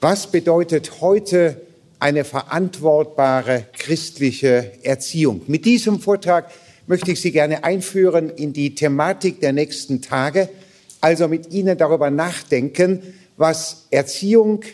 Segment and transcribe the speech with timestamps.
[0.00, 1.58] Was bedeutet heute
[2.00, 5.40] eine verantwortbare christliche Erziehung?
[5.46, 6.50] Mit diesem Vortrag
[6.86, 10.50] möchte ich Sie gerne einführen in die Thematik der nächsten Tage,
[11.00, 14.64] also mit Ihnen darüber nachdenken, was Erziehung,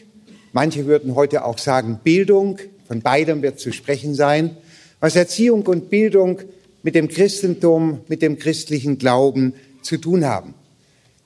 [0.53, 2.59] manche würden heute auch sagen Bildung,
[2.89, 4.57] von beidem wird zu sprechen sein,
[4.98, 6.41] was Erziehung und Bildung
[6.82, 10.54] mit dem Christentum, mit dem christlichen Glauben zu tun haben.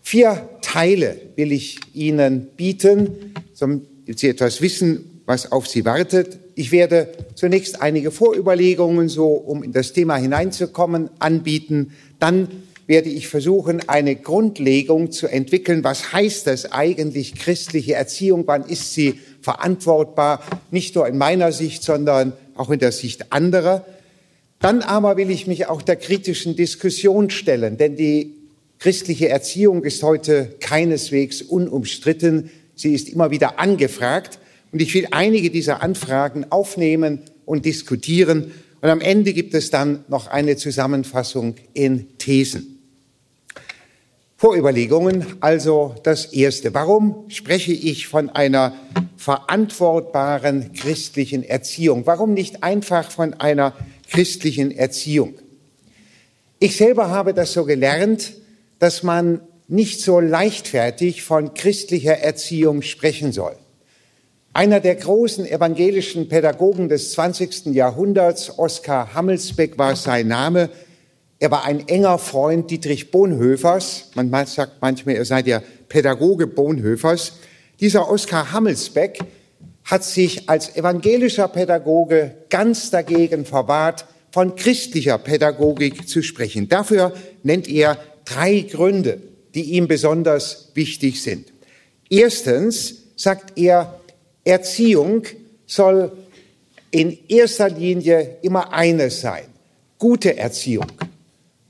[0.03, 6.39] Vier Teile will ich Ihnen bieten, damit Sie etwas wissen, was auf Sie wartet.
[6.55, 11.93] Ich werde zunächst einige Vorüberlegungen, so um in das Thema hineinzukommen, anbieten.
[12.19, 12.49] Dann
[12.87, 15.83] werde ich versuchen, eine Grundlegung zu entwickeln.
[15.83, 18.45] Was heißt das eigentlich christliche Erziehung?
[18.47, 20.43] Wann ist sie verantwortbar?
[20.71, 23.85] Nicht nur in meiner Sicht, sondern auch in der Sicht anderer.
[24.61, 28.35] Dann aber will ich mich auch der kritischen Diskussion stellen, denn die
[28.79, 32.51] Christliche Erziehung ist heute keineswegs unumstritten.
[32.77, 34.39] Sie ist immer wieder angefragt.
[34.71, 38.53] Und ich will einige dieser Anfragen aufnehmen und diskutieren.
[38.83, 42.77] Und am Ende gibt es dann noch eine Zusammenfassung in Thesen.
[44.37, 46.75] Vorüberlegungen, also das Erste.
[46.75, 48.75] Warum spreche ich von einer
[49.17, 52.03] verantwortbaren christlichen Erziehung?
[52.05, 53.73] Warum nicht einfach von einer
[54.11, 55.35] christlichen Erziehung?
[56.59, 58.35] Ich selber habe das so gelernt,
[58.79, 63.57] dass man nicht so leichtfertig von christlicher Erziehung sprechen soll.
[64.53, 67.67] Einer der großen evangelischen Pädagogen des 20.
[67.75, 70.71] Jahrhunderts, Oskar Hammelsbeck war sein Name.
[71.39, 74.13] Er war ein enger Freund Dietrich Bonhoeffers.
[74.15, 77.35] Man sagt manchmal, er sei der Pädagoge Bonhoeffers.
[77.81, 79.19] Dieser Oskar Hammelsbeck
[79.85, 86.69] hat sich als evangelischer Pädagoge ganz dagegen verwahrt, von christlicher Pädagogik zu sprechen.
[86.69, 89.21] Dafür nennt er drei Gründe,
[89.57, 91.49] die ihm besonders wichtig sind.
[92.11, 93.99] Erstens sagt er,
[94.45, 95.23] Erziehung
[95.67, 96.13] soll
[96.91, 99.45] in erster Linie immer eines sein.
[99.99, 100.87] Gute Erziehung.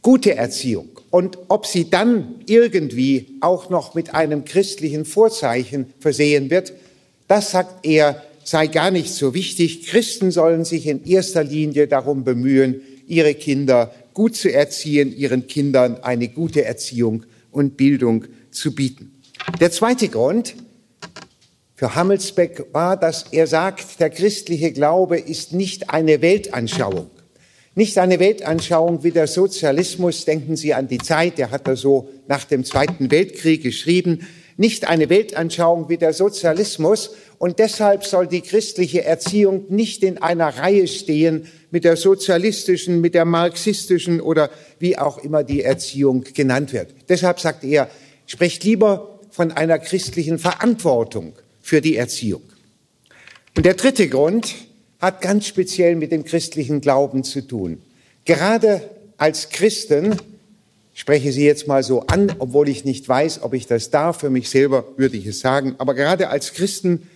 [0.02, 0.88] Gute Erziehung.
[1.10, 6.72] Und ob sie dann irgendwie auch noch mit einem christlichen Vorzeichen versehen wird,
[7.28, 9.86] das sagt er, sei gar nicht so wichtig.
[9.86, 16.02] Christen sollen sich in erster Linie darum bemühen, ihre Kinder gut zu erziehen, ihren Kindern
[16.02, 17.24] eine gute Erziehung
[17.56, 19.22] und Bildung zu bieten.
[19.60, 20.54] Der zweite Grund
[21.74, 27.10] für Hammelsbeck war, dass er sagt, der christliche Glaube ist nicht eine Weltanschauung.
[27.74, 32.08] Nicht eine Weltanschauung wie der Sozialismus, denken Sie an die Zeit, der hat er so
[32.28, 34.26] nach dem Zweiten Weltkrieg geschrieben,
[34.58, 40.48] nicht eine Weltanschauung wie der Sozialismus und deshalb soll die christliche Erziehung nicht in einer
[40.48, 44.48] Reihe stehen mit der sozialistischen, mit der marxistischen oder
[44.78, 46.94] wie auch immer die Erziehung genannt wird.
[47.10, 47.90] Deshalb sagt er,
[48.24, 52.40] sprecht lieber von einer christlichen Verantwortung für die Erziehung.
[53.58, 54.54] Und der dritte Grund
[55.00, 57.82] hat ganz speziell mit dem christlichen Glauben zu tun.
[58.24, 58.80] Gerade
[59.18, 60.16] als Christen,
[60.94, 64.30] spreche Sie jetzt mal so an, obwohl ich nicht weiß, ob ich das darf, für
[64.30, 67.06] mich selber würde ich es sagen, aber gerade als Christen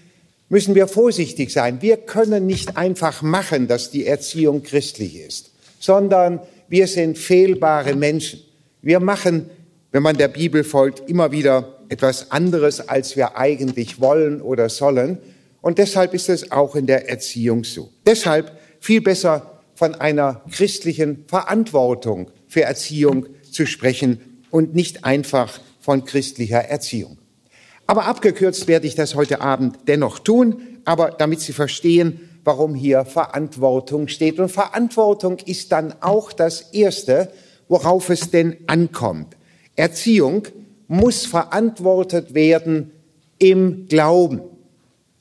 [0.50, 1.80] müssen wir vorsichtig sein.
[1.80, 8.40] Wir können nicht einfach machen, dass die Erziehung christlich ist, sondern wir sind fehlbare Menschen.
[8.82, 9.48] Wir machen,
[9.92, 15.18] wenn man der Bibel folgt, immer wieder etwas anderes, als wir eigentlich wollen oder sollen.
[15.62, 17.90] Und deshalb ist es auch in der Erziehung so.
[18.06, 26.04] Deshalb viel besser von einer christlichen Verantwortung für Erziehung zu sprechen und nicht einfach von
[26.04, 27.19] christlicher Erziehung.
[27.90, 33.04] Aber abgekürzt werde ich das heute Abend dennoch tun, aber damit Sie verstehen, warum hier
[33.04, 34.38] Verantwortung steht.
[34.38, 37.32] Und Verantwortung ist dann auch das Erste,
[37.66, 39.36] worauf es denn ankommt.
[39.74, 40.46] Erziehung
[40.86, 42.92] muss verantwortet werden
[43.38, 44.42] im Glauben.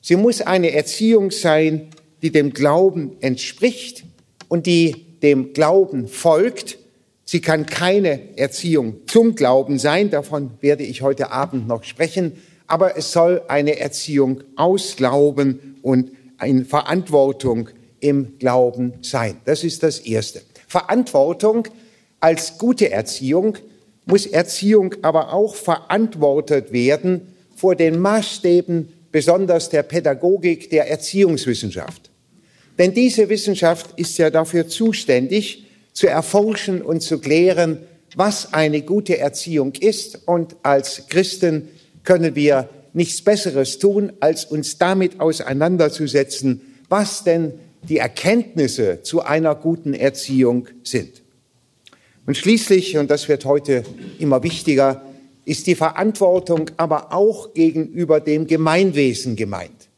[0.00, 1.88] Sie muss eine Erziehung sein,
[2.22, 4.04] die dem Glauben entspricht
[4.46, 6.78] und die dem Glauben folgt.
[7.24, 12.34] Sie kann keine Erziehung zum Glauben sein, davon werde ich heute Abend noch sprechen,
[12.70, 17.68] aber es soll eine Erziehung aus Glauben und eine Verantwortung
[17.98, 19.36] im Glauben sein.
[19.44, 20.40] Das ist das Erste.
[20.68, 21.66] Verantwortung
[22.20, 23.58] als gute Erziehung
[24.06, 32.10] muss Erziehung aber auch verantwortet werden vor den Maßstäben besonders der Pädagogik der Erziehungswissenschaft.
[32.78, 37.78] Denn diese Wissenschaft ist ja dafür zuständig, zu erforschen und zu klären,
[38.14, 40.26] was eine gute Erziehung ist.
[40.26, 41.68] Und als Christen
[42.04, 47.54] können wir nichts Besseres tun, als uns damit auseinanderzusetzen, was denn
[47.88, 51.22] die Erkenntnisse zu einer guten Erziehung sind.
[52.26, 53.84] Und schließlich, und das wird heute
[54.18, 55.02] immer wichtiger,
[55.44, 59.88] ist die Verantwortung aber auch gegenüber dem Gemeinwesen gemeint,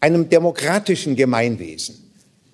[0.00, 1.96] einem demokratischen Gemeinwesen.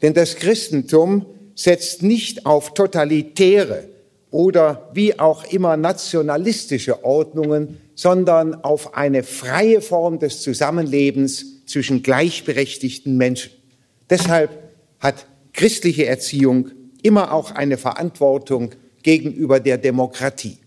[0.03, 3.89] Denn das Christentum setzt nicht auf totalitäre
[4.31, 13.17] oder wie auch immer nationalistische Ordnungen, sondern auf eine freie Form des Zusammenlebens zwischen gleichberechtigten
[13.17, 13.53] Menschen.
[14.09, 14.51] Deshalb
[14.99, 16.71] hat christliche Erziehung
[17.03, 18.71] immer auch eine Verantwortung
[19.03, 20.59] gegenüber der Demokratie.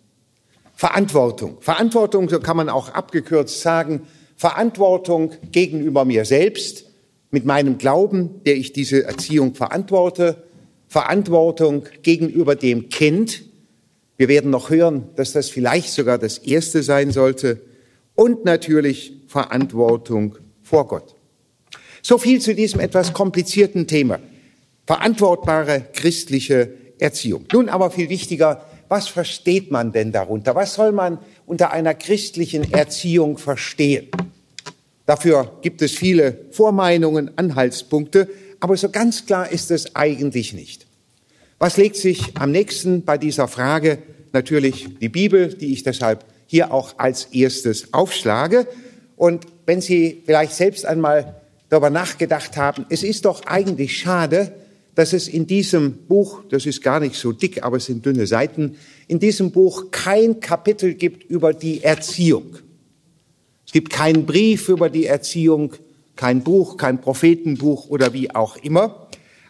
[0.75, 1.57] Verantwortung.
[1.61, 4.01] Verantwortung, so kann man auch abgekürzt sagen,
[4.35, 6.85] Verantwortung gegenüber mir selbst,
[7.31, 10.43] mit meinem Glauben, der ich diese Erziehung verantworte,
[10.87, 13.43] Verantwortung gegenüber dem Kind.
[14.17, 17.61] Wir werden noch hören, dass das vielleicht sogar das Erste sein sollte.
[18.15, 21.15] Und natürlich Verantwortung vor Gott.
[22.01, 24.19] So viel zu diesem etwas komplizierten Thema.
[24.85, 27.45] Verantwortbare christliche Erziehung.
[27.51, 30.53] Nun aber viel wichtiger, was versteht man denn darunter?
[30.53, 34.09] Was soll man unter einer christlichen Erziehung verstehen?
[35.05, 38.29] Dafür gibt es viele Vormeinungen, Anhaltspunkte,
[38.59, 40.85] aber so ganz klar ist es eigentlich nicht.
[41.63, 43.99] Was legt sich am nächsten bei dieser Frage?
[44.33, 48.67] Natürlich die Bibel, die ich deshalb hier auch als erstes aufschlage.
[49.15, 54.51] Und wenn Sie vielleicht selbst einmal darüber nachgedacht haben, es ist doch eigentlich schade,
[54.95, 58.27] dass es in diesem Buch, das ist gar nicht so dick, aber es sind dünne
[58.27, 58.75] Seiten,
[59.07, 62.57] in diesem Buch kein Kapitel gibt über die Erziehung.
[63.65, 65.75] Es gibt keinen Brief über die Erziehung,
[66.17, 69.02] kein Buch, kein Prophetenbuch oder wie auch immer.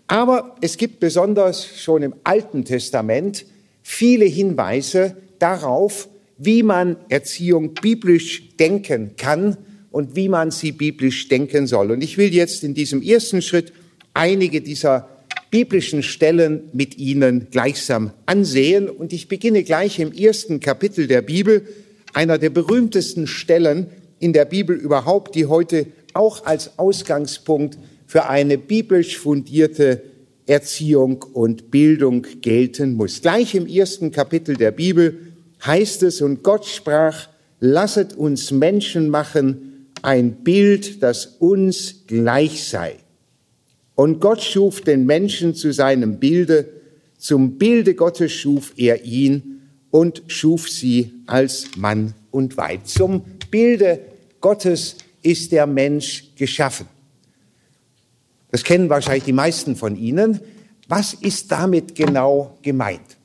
[0.08, 3.46] Aber es gibt besonders schon im Alten Testament
[3.82, 9.58] viele Hinweise darauf, wie man Erziehung biblisch denken kann
[9.92, 11.92] und wie man sie biblisch denken soll.
[11.92, 13.72] Und ich will jetzt in diesem ersten Schritt
[14.14, 15.10] einige dieser
[15.52, 18.90] biblischen Stellen mit Ihnen gleichsam ansehen.
[18.90, 21.68] Und ich beginne gleich im ersten Kapitel der Bibel,
[22.14, 23.88] einer der berühmtesten Stellen
[24.20, 27.78] in der Bibel überhaupt, die heute auch als Ausgangspunkt
[28.14, 30.04] für eine biblisch fundierte
[30.46, 33.22] Erziehung und Bildung gelten muss.
[33.22, 35.34] Gleich im ersten Kapitel der Bibel
[35.66, 37.28] heißt es, und Gott sprach,
[37.60, 42.98] lasset uns Menschen machen, ein Bild, das uns gleich sei
[43.96, 46.70] und Gott schuf den Menschen zu seinem Bilde,
[47.18, 52.86] zum Bilde Gottes schuf er ihn und schuf sie als Mann und Weib.
[52.86, 54.02] Zum Bilde
[54.40, 56.86] Gottes ist der Mensch geschaffen.
[58.54, 60.40] Das kennen wahrscheinlich die meisten von Ihnen.
[60.88, 63.18] Was ist damit genau gemeint?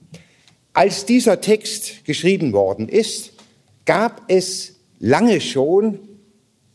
[0.72, 3.34] Als dieser Text geschrieben worden ist,
[3.84, 5.98] gab es lange schon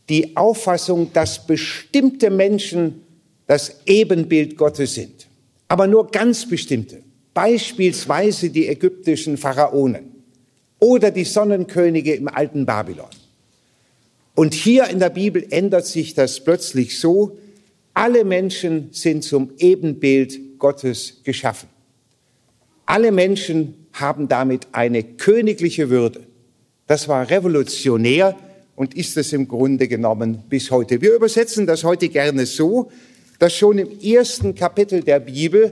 [0.08, 3.02] die Auffassung, dass bestimmte Menschen
[3.48, 5.26] das Ebenbild Gottes sind,
[5.66, 7.02] aber nur ganz bestimmte,
[7.34, 10.12] beispielsweise die ägyptischen Pharaonen
[10.78, 13.10] oder die Sonnenkönige im alten Babylon.
[14.36, 17.36] Und hier in der Bibel ändert sich das plötzlich so,
[17.94, 21.68] alle Menschen sind zum Ebenbild Gottes geschaffen.
[22.86, 26.26] Alle Menschen haben damit eine königliche Würde.
[26.86, 28.36] Das war revolutionär
[28.76, 31.00] und ist es im Grunde genommen bis heute.
[31.00, 32.90] Wir übersetzen das heute gerne so,
[33.38, 35.70] dass schon im ersten Kapitel der Bibel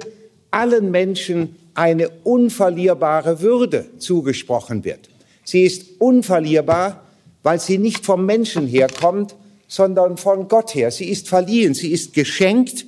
[0.50, 5.10] allen Menschen eine unverlierbare Würde zugesprochen wird.
[5.44, 7.04] Sie ist unverlierbar,
[7.42, 9.34] weil sie nicht vom Menschen herkommt,
[9.72, 10.90] sondern von Gott her.
[10.90, 12.84] Sie ist verliehen, sie ist geschenkt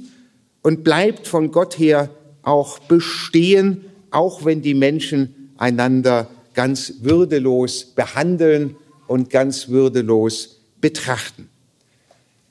[0.60, 2.10] und bleibt von Gott her
[2.42, 8.76] auch bestehen, auch wenn die Menschen einander ganz würdelos behandeln
[9.06, 11.48] und ganz würdelos betrachten.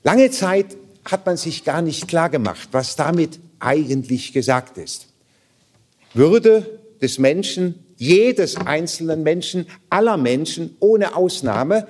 [0.02, 5.10] Lange Zeit hat man sich gar nicht klar gemacht, was damit eigentlich gesagt ist.
[6.16, 11.88] Würde des Menschen, jedes einzelnen Menschen, aller Menschen ohne Ausnahme,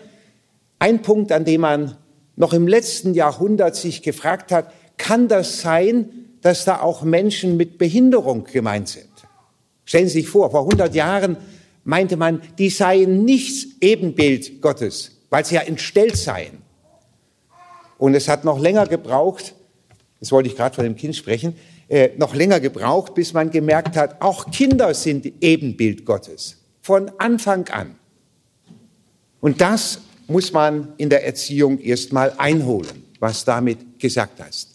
[0.78, 1.98] ein Punkt, an dem man
[2.36, 6.10] noch im letzten Jahrhundert sich gefragt hat, kann das sein,
[6.42, 9.10] dass da auch Menschen mit Behinderung gemeint sind?
[9.86, 11.38] Stellen Sie sich vor, vor 100 Jahren
[11.84, 16.62] meinte man, die seien nichts Ebenbild Gottes, weil sie ja entstellt seien.
[17.98, 19.54] Und es hat noch länger gebraucht,
[20.20, 21.56] das wollte ich gerade von dem Kind sprechen,
[21.90, 26.58] äh, noch länger gebraucht, bis man gemerkt hat, auch Kinder sind Ebenbild Gottes.
[26.82, 27.96] Von Anfang an.
[29.42, 34.70] Und das muss man in der Erziehung erstmal einholen, was damit gesagt ist.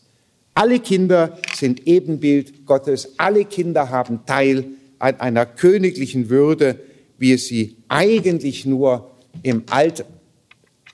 [0.55, 3.15] Alle Kinder sind Ebenbild Gottes.
[3.17, 4.65] Alle Kinder haben Teil
[4.99, 6.81] an einer königlichen Würde,
[7.19, 9.13] wie es sie eigentlich nur
[9.43, 10.05] im Alten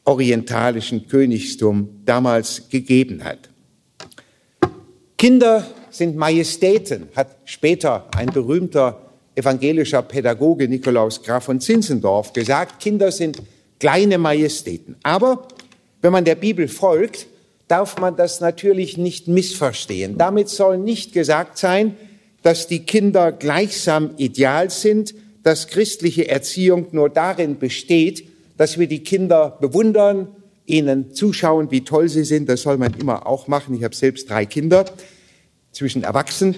[0.05, 3.49] orientalischen Königstum damals gegeben hat.
[5.17, 9.01] Kinder sind Majestäten, hat später ein berühmter
[9.35, 13.41] evangelischer Pädagoge Nikolaus Graf von Zinzendorf gesagt, Kinder sind
[13.85, 14.97] kleine Majestäten.
[15.03, 15.47] Aber
[16.01, 17.27] wenn man der Bibel folgt,
[17.69, 20.17] darf man das natürlich nicht missverstehen.
[20.17, 21.95] Damit soll nicht gesagt sein,
[22.43, 28.27] dass die Kinder gleichsam ideal sind, dass christliche Erziehung nur darin besteht,
[28.57, 30.29] dass wir die Kinder bewundern,
[30.65, 32.49] ihnen zuschauen, wie toll sie sind.
[32.49, 33.75] Das soll man immer auch machen.
[33.75, 34.87] Ich habe selbst drei Kinder
[35.73, 36.55] zwischen Erwachsenen.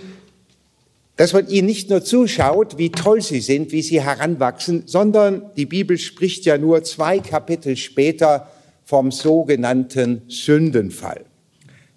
[1.16, 5.66] Dass man ihnen nicht nur zuschaut, wie toll sie sind, wie sie heranwachsen, sondern die
[5.66, 8.50] Bibel spricht ja nur zwei Kapitel später
[8.85, 11.25] vom sogenannten Sündenfall.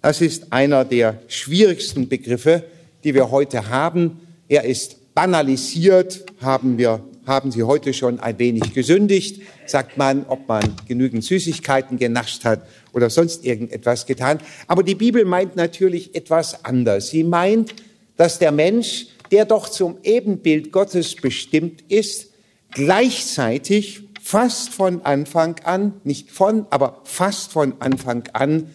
[0.02, 2.64] Das ist einer der schwierigsten Begriffe,
[3.04, 4.20] die wir heute haben.
[4.48, 9.42] Er ist banalisiert, haben wir haben Sie heute schon ein wenig gesündigt?
[9.66, 14.40] Sagt man, ob man genügend Süßigkeiten genascht hat oder sonst irgendetwas getan.
[14.66, 17.10] Aber die Bibel meint natürlich etwas anders.
[17.10, 17.74] Sie meint,
[18.20, 22.34] dass der Mensch, der doch zum Ebenbild Gottes bestimmt ist,
[22.70, 28.68] gleichzeitig fast von Anfang an, nicht von, aber fast von Anfang an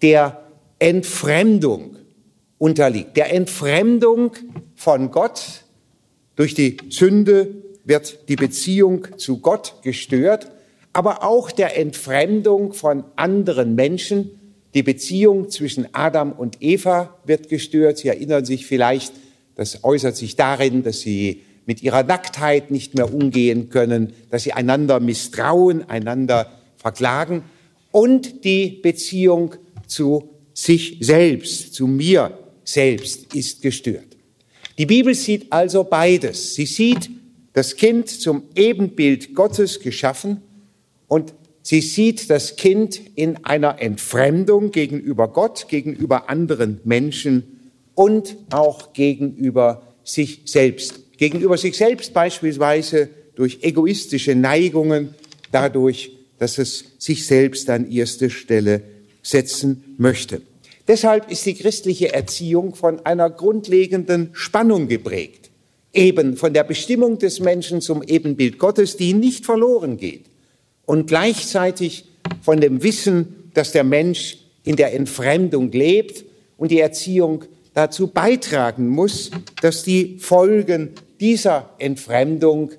[0.00, 0.46] der
[0.78, 1.96] Entfremdung
[2.56, 4.32] unterliegt, der Entfremdung
[4.74, 5.64] von Gott
[6.34, 7.54] durch die Sünde
[7.84, 10.50] wird die Beziehung zu Gott gestört,
[10.94, 14.40] aber auch der Entfremdung von anderen Menschen.
[14.74, 17.98] Die Beziehung zwischen Adam und Eva wird gestört.
[17.98, 19.12] Sie erinnern sich vielleicht,
[19.54, 24.52] das äußert sich darin, dass sie mit ihrer Nacktheit nicht mehr umgehen können, dass sie
[24.52, 27.44] einander misstrauen, einander verklagen
[27.92, 29.54] und die Beziehung
[29.86, 34.16] zu sich selbst, zu mir selbst ist gestört.
[34.76, 36.54] Die Bibel sieht also beides.
[36.54, 37.08] Sie sieht
[37.52, 40.42] das Kind zum Ebenbild Gottes geschaffen
[41.06, 41.32] und
[41.64, 49.82] sie sieht das Kind in einer Entfremdung gegenüber Gott, gegenüber anderen Menschen und auch gegenüber
[50.04, 51.00] sich selbst.
[51.16, 55.14] Gegenüber sich selbst beispielsweise durch egoistische Neigungen,
[55.50, 58.82] dadurch, dass es sich selbst an erste Stelle
[59.22, 60.42] setzen möchte.
[60.86, 65.50] Deshalb ist die christliche Erziehung von einer grundlegenden Spannung geprägt,
[65.94, 70.26] eben von der Bestimmung des Menschen zum Ebenbild Gottes, die nicht verloren geht,
[70.86, 72.06] und gleichzeitig
[72.42, 76.24] von dem Wissen, dass der Mensch in der Entfremdung lebt
[76.56, 82.72] und die Erziehung dazu beitragen muss, dass die Folgen dieser Entfremdung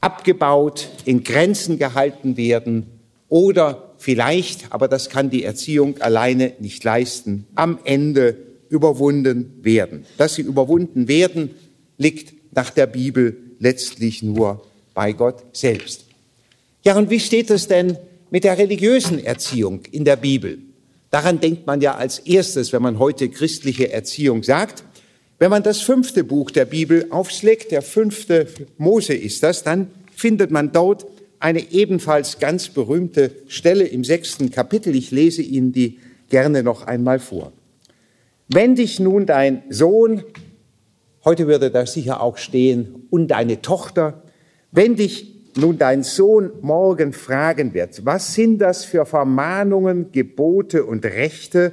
[0.00, 2.86] abgebaut, in Grenzen gehalten werden
[3.28, 8.36] oder vielleicht, aber das kann die Erziehung alleine nicht leisten, am Ende
[8.68, 10.04] überwunden werden.
[10.18, 11.50] Dass sie überwunden werden,
[11.98, 16.06] liegt nach der Bibel letztlich nur bei Gott selbst.
[16.84, 17.96] Ja, und wie steht es denn
[18.30, 20.58] mit der religiösen Erziehung in der Bibel?
[21.10, 24.82] Daran denkt man ja als erstes, wenn man heute christliche Erziehung sagt.
[25.38, 28.48] Wenn man das fünfte Buch der Bibel aufschlägt, der fünfte
[28.78, 31.06] Mose ist das, dann findet man dort
[31.38, 34.96] eine ebenfalls ganz berühmte Stelle im sechsten Kapitel.
[34.96, 35.98] Ich lese Ihnen die
[36.30, 37.52] gerne noch einmal vor.
[38.48, 40.24] Wenn dich nun dein Sohn,
[41.24, 44.22] heute würde da sicher auch stehen, und deine Tochter,
[44.72, 51.04] wenn dich nun dein Sohn morgen fragen wird, was sind das für Vermahnungen, Gebote und
[51.04, 51.72] Rechte,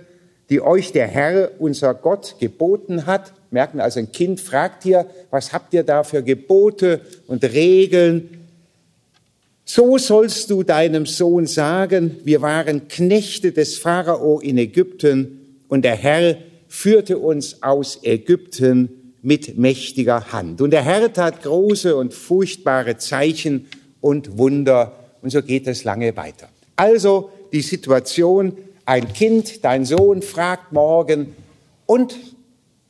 [0.49, 3.33] die euch der Herr, unser Gott, geboten hat?
[3.51, 8.29] Merken also, ein Kind fragt hier, was habt ihr da für Gebote und Regeln,
[9.65, 15.95] so sollst du deinem Sohn sagen, wir waren Knechte des Pharao in Ägypten und der
[15.95, 20.61] Herr führte uns aus Ägypten mit mächtiger Hand.
[20.61, 23.67] Und der Herr tat große und furchtbare Zeichen
[24.01, 26.49] und Wunder und so geht es lange weiter.
[26.75, 31.35] Also die Situation, ein Kind, dein Sohn fragt morgen
[31.85, 32.15] und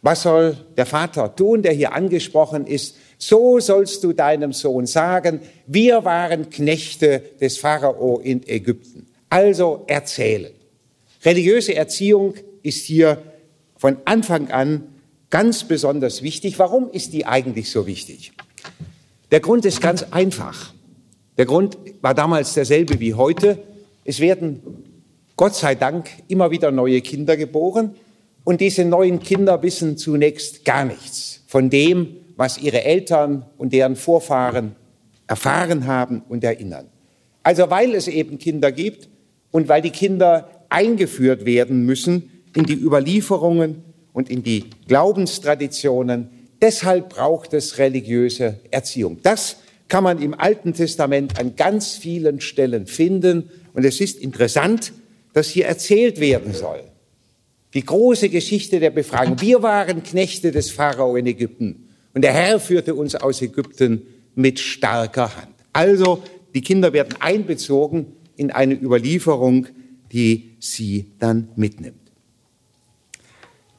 [0.01, 2.95] was soll der Vater tun, der hier angesprochen ist?
[3.17, 9.07] So sollst du deinem Sohn sagen, wir waren Knechte des Pharao in Ägypten.
[9.29, 10.51] Also erzählen.
[11.25, 13.21] Religiöse Erziehung ist hier
[13.75, 14.83] von Anfang an
[15.29, 16.59] ganz besonders wichtig.
[16.59, 18.33] Warum ist die eigentlich so wichtig?
[19.31, 20.73] Der Grund ist ganz einfach.
[21.37, 23.59] Der Grund war damals derselbe wie heute.
[24.03, 24.61] Es werden,
[25.37, 27.95] Gott sei Dank, immer wieder neue Kinder geboren.
[28.43, 33.95] Und diese neuen Kinder wissen zunächst gar nichts von dem, was ihre Eltern und deren
[33.95, 34.75] Vorfahren
[35.27, 36.87] erfahren haben und erinnern.
[37.43, 39.09] Also weil es eben Kinder gibt
[39.51, 43.83] und weil die Kinder eingeführt werden müssen in die Überlieferungen
[44.13, 46.29] und in die Glaubenstraditionen,
[46.61, 49.19] deshalb braucht es religiöse Erziehung.
[49.23, 54.93] Das kann man im Alten Testament an ganz vielen Stellen finden und es ist interessant,
[55.33, 56.81] dass hier erzählt werden soll.
[57.73, 59.39] Die große Geschichte der Befragung.
[59.41, 61.87] Wir waren Knechte des Pharao in Ägypten.
[62.13, 64.01] Und der Herr führte uns aus Ägypten
[64.33, 65.53] mit starker Hand.
[65.71, 66.23] Also
[66.55, 69.67] die Kinder werden einbezogen in eine Überlieferung,
[70.11, 71.98] die sie dann mitnimmt.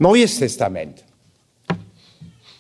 [0.03, 1.05] Neues Testament.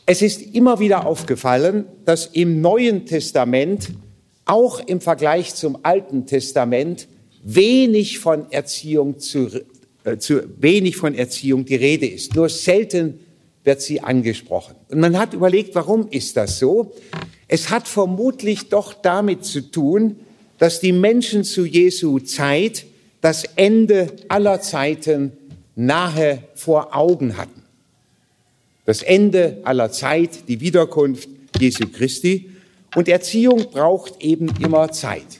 [0.04, 3.92] Es ist immer wieder aufgefallen, dass im Neuen Testament,
[4.44, 7.08] auch im Vergleich zum Alten Testament,
[7.42, 9.48] wenig von Erziehung zu,
[10.04, 12.34] äh, zu wenig von Erziehung die Rede ist.
[12.34, 13.20] Nur selten
[13.64, 14.74] wird sie angesprochen.
[14.90, 16.92] Und man hat überlegt, warum ist das so?
[17.48, 20.16] Es hat vermutlich doch damit zu tun,
[20.58, 22.84] dass die Menschen zu Jesu Zeit
[23.22, 25.32] das Ende aller Zeiten
[25.74, 27.60] nahe vor Augen hatten
[28.90, 31.28] das Ende aller Zeit, die Wiederkunft
[31.60, 32.50] Jesu Christi.
[32.96, 35.38] Und Erziehung braucht eben immer Zeit.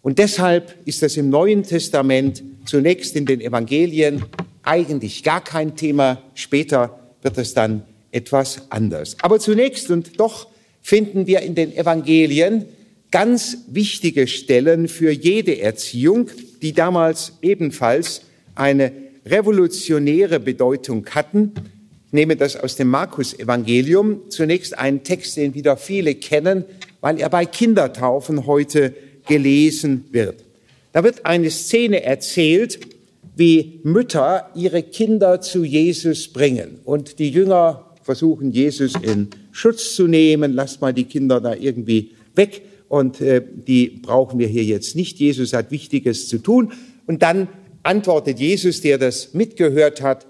[0.00, 4.24] Und deshalb ist das im Neuen Testament zunächst in den Evangelien
[4.62, 6.22] eigentlich gar kein Thema.
[6.34, 9.16] Später wird es dann etwas anders.
[9.22, 10.46] Aber zunächst und doch
[10.80, 12.66] finden wir in den Evangelien
[13.10, 16.30] ganz wichtige Stellen für jede Erziehung,
[16.62, 18.20] die damals ebenfalls
[18.54, 18.92] eine
[19.26, 21.52] revolutionäre Bedeutung hatten
[22.08, 24.30] ich nehme das aus dem Markus-Evangelium.
[24.30, 26.64] Zunächst einen Text, den wieder viele kennen,
[27.02, 28.94] weil er bei Kindertaufen heute
[29.26, 30.42] gelesen wird.
[30.92, 32.80] Da wird eine Szene erzählt,
[33.36, 36.78] wie Mütter ihre Kinder zu Jesus bringen.
[36.86, 40.54] Und die Jünger versuchen, Jesus in Schutz zu nehmen.
[40.54, 42.62] Lasst mal die Kinder da irgendwie weg.
[42.88, 45.18] Und äh, die brauchen wir hier jetzt nicht.
[45.18, 46.72] Jesus hat Wichtiges zu tun.
[47.06, 47.48] Und dann
[47.88, 50.26] antwortet Jesus, der das mitgehört hat,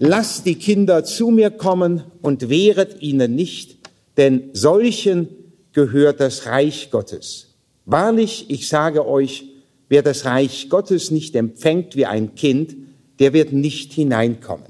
[0.00, 3.78] Lasst die Kinder zu mir kommen und wehret ihnen nicht,
[4.16, 5.28] denn solchen
[5.72, 7.56] gehört das Reich Gottes.
[7.84, 9.46] Wahrlich, ich sage euch,
[9.88, 12.76] wer das Reich Gottes nicht empfängt wie ein Kind,
[13.18, 14.68] der wird nicht hineinkommen.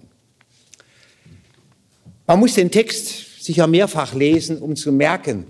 [2.27, 5.45] Man muss den Text sicher mehrfach lesen, um zu merken,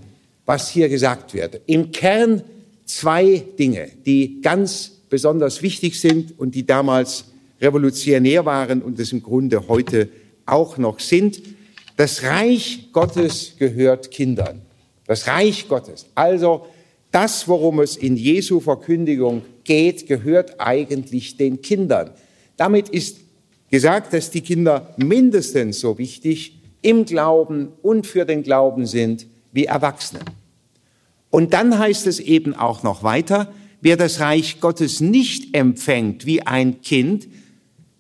[0.45, 1.61] was hier gesagt wird.
[1.67, 2.43] Im Kern
[2.85, 7.27] zwei Dinge, die ganz besonders wichtig sind und die damals
[7.61, 10.09] revolutionär waren und es im Grunde heute
[10.47, 11.41] auch noch sind.
[11.97, 14.63] Das Reich Gottes gehört Kindern.
[15.07, 16.07] Das Reich Gottes.
[16.15, 16.67] Also
[17.11, 22.11] das, worum es in Jesu Verkündigung geht, gehört eigentlich den Kindern.
[22.57, 23.19] Damit ist
[23.71, 29.65] gesagt, dass die Kinder mindestens so wichtig im Glauben und für den Glauben sind wie
[29.65, 30.21] Erwachsene.
[31.31, 36.43] Und dann heißt es eben auch noch weiter, wer das Reich Gottes nicht empfängt wie
[36.43, 37.29] ein Kind,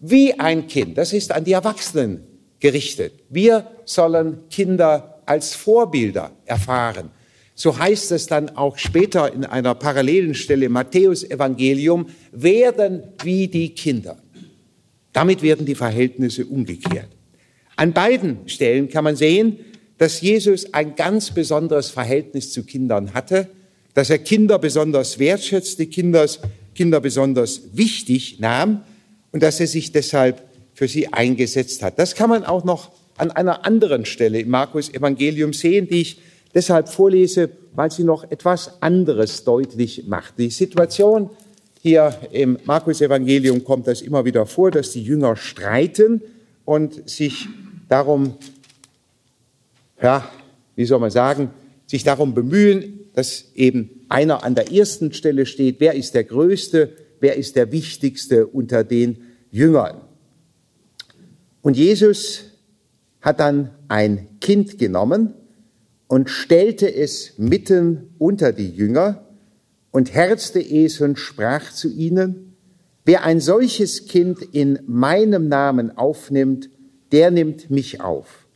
[0.00, 0.98] wie ein Kind.
[0.98, 2.22] Das ist an die Erwachsenen
[2.60, 3.12] gerichtet.
[3.28, 7.10] Wir sollen Kinder als Vorbilder erfahren.
[7.54, 13.48] So heißt es dann auch später in einer parallelen Stelle im Matthäus Evangelium, werden wie
[13.48, 14.16] die Kinder.
[15.12, 17.08] Damit werden die Verhältnisse umgekehrt.
[17.74, 19.58] An beiden Stellen kann man sehen,
[19.98, 23.48] dass Jesus ein ganz besonderes Verhältnis zu Kindern hatte,
[23.94, 26.26] dass er Kinder besonders wertschätzte, Kinder,
[26.74, 28.82] Kinder besonders wichtig nahm
[29.32, 30.42] und dass er sich deshalb
[30.74, 31.98] für sie eingesetzt hat.
[31.98, 36.20] Das kann man auch noch an einer anderen Stelle im Markus Evangelium sehen, die ich
[36.54, 40.38] deshalb vorlese, weil sie noch etwas anderes deutlich macht.
[40.38, 41.30] Die Situation
[41.82, 46.22] hier im Markus Evangelium kommt das immer wieder vor, dass die Jünger streiten
[46.64, 47.46] und sich
[47.88, 48.34] darum,
[50.02, 50.28] ja,
[50.76, 51.50] wie soll man sagen,
[51.86, 56.92] sich darum bemühen, dass eben einer an der ersten Stelle steht, wer ist der Größte,
[57.18, 60.02] wer ist der Wichtigste unter den Jüngern.
[61.60, 62.44] Und Jesus
[63.20, 65.34] hat dann ein Kind genommen
[66.06, 69.26] und stellte es mitten unter die Jünger
[69.90, 72.54] und herzte es und sprach zu ihnen,
[73.04, 76.70] wer ein solches Kind in meinem Namen aufnimmt,
[77.10, 78.46] der nimmt mich auf.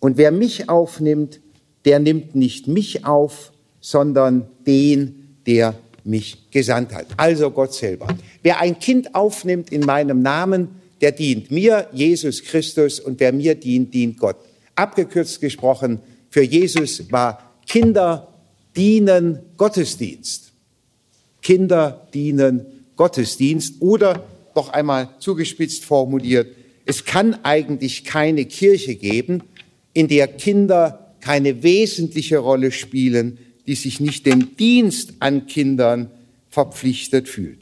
[0.00, 1.40] Und wer mich aufnimmt,
[1.84, 3.52] der nimmt nicht mich auf,
[3.90, 5.74] sondern den, der
[6.04, 7.06] mich gesandt hat.
[7.16, 8.08] Also Gott selber.
[8.42, 10.68] Wer ein Kind aufnimmt in meinem Namen,
[11.00, 14.36] der dient mir, Jesus Christus, und wer mir dient, dient Gott.
[14.74, 18.28] Abgekürzt gesprochen, für Jesus war Kinder
[18.76, 20.52] dienen Gottesdienst.
[21.40, 24.22] Kinder dienen Gottesdienst oder
[24.54, 26.48] noch einmal zugespitzt formuliert,
[26.84, 29.44] es kann eigentlich keine Kirche geben,
[29.94, 36.10] in der Kinder keine wesentliche Rolle spielen, die sich nicht dem Dienst an Kindern
[36.48, 37.60] verpflichtet fühlt.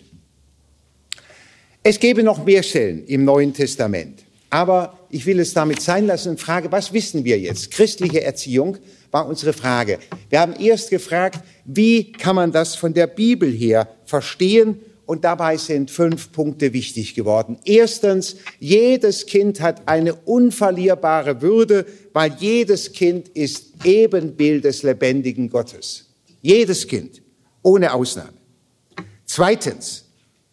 [1.83, 6.31] Es gäbe noch mehr Stellen im Neuen Testament, aber ich will es damit sein lassen
[6.31, 7.73] und frage, was wissen wir jetzt?
[7.73, 8.79] Christliche Erziehung
[9.11, 9.99] war unsere Frage.
[10.31, 15.57] Wir haben erst gefragt, wie kann man das von der Bibel her verstehen und dabei
[15.57, 17.59] sind fünf Punkte wichtig geworden.
[17.65, 26.07] Erstens, jedes Kind hat eine unverlierbare Würde, weil jedes Kind ist Ebenbild des lebendigen Gottes.
[26.43, 27.23] Jedes Kind,
[27.63, 28.35] ohne Ausnahme.
[29.25, 30.05] Zweitens,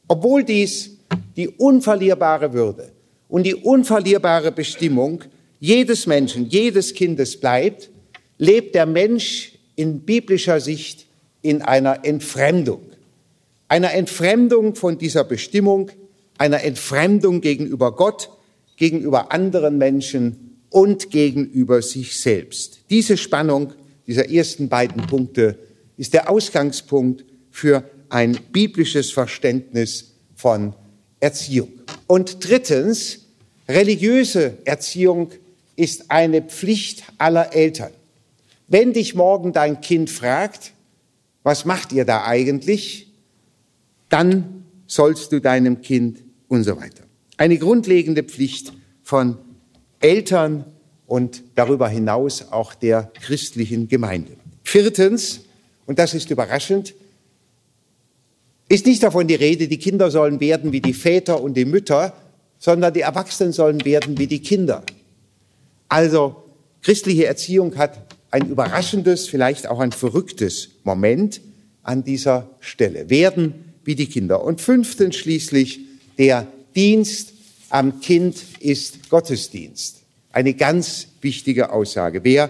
[0.07, 0.97] obwohl dies
[1.35, 2.91] die unverlierbare Würde
[3.27, 5.23] und die unverlierbare Bestimmung
[5.59, 7.89] jedes Menschen, jedes Kindes bleibt,
[8.37, 11.07] lebt der Mensch in biblischer Sicht
[11.41, 12.81] in einer Entfremdung.
[13.73, 15.89] Einer Entfremdung von dieser Bestimmung,
[16.37, 18.29] einer Entfremdung gegenüber Gott,
[18.77, 22.81] gegenüber anderen Menschen und gegenüber sich selbst.
[22.91, 23.73] Diese Spannung
[24.05, 25.57] dieser ersten beiden Punkte
[25.97, 30.75] ist der Ausgangspunkt für ein biblisches Verständnis von
[31.19, 31.71] Erziehung.
[32.05, 33.21] Und drittens,
[33.67, 35.31] religiöse Erziehung
[35.75, 37.91] ist eine Pflicht aller Eltern.
[38.67, 40.73] Wenn dich morgen dein Kind fragt,
[41.41, 43.09] was macht ihr da eigentlich,
[44.13, 47.03] dann sollst du deinem Kind und so weiter.
[47.37, 48.71] Eine grundlegende Pflicht
[49.01, 49.39] von
[50.01, 50.65] Eltern
[51.07, 54.33] und darüber hinaus auch der christlichen Gemeinde.
[54.63, 55.41] Viertens,
[55.87, 56.93] und das ist überraschend,
[58.69, 62.13] ist nicht davon die Rede, die Kinder sollen werden wie die Väter und die Mütter,
[62.59, 64.83] sondern die Erwachsenen sollen werden wie die Kinder.
[65.89, 66.35] Also
[66.83, 71.41] christliche Erziehung hat ein überraschendes, vielleicht auch ein verrücktes Moment
[71.81, 73.09] an dieser Stelle.
[73.09, 74.43] Werden wie die Kinder.
[74.43, 75.79] Und fünftens schließlich,
[76.17, 77.33] der Dienst
[77.69, 80.03] am Kind ist Gottesdienst.
[80.31, 82.23] Eine ganz wichtige Aussage.
[82.23, 82.49] Wer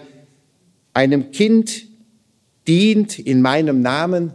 [0.94, 1.88] einem Kind
[2.68, 4.34] dient in meinem Namen,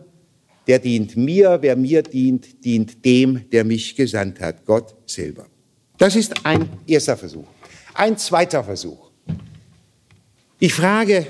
[0.66, 1.58] der dient mir.
[1.60, 5.46] Wer mir dient, dient dem, der mich gesandt hat, Gott selber.
[5.96, 7.46] Das ist ein erster Versuch.
[7.94, 9.10] Ein zweiter Versuch.
[10.60, 11.26] Ich frage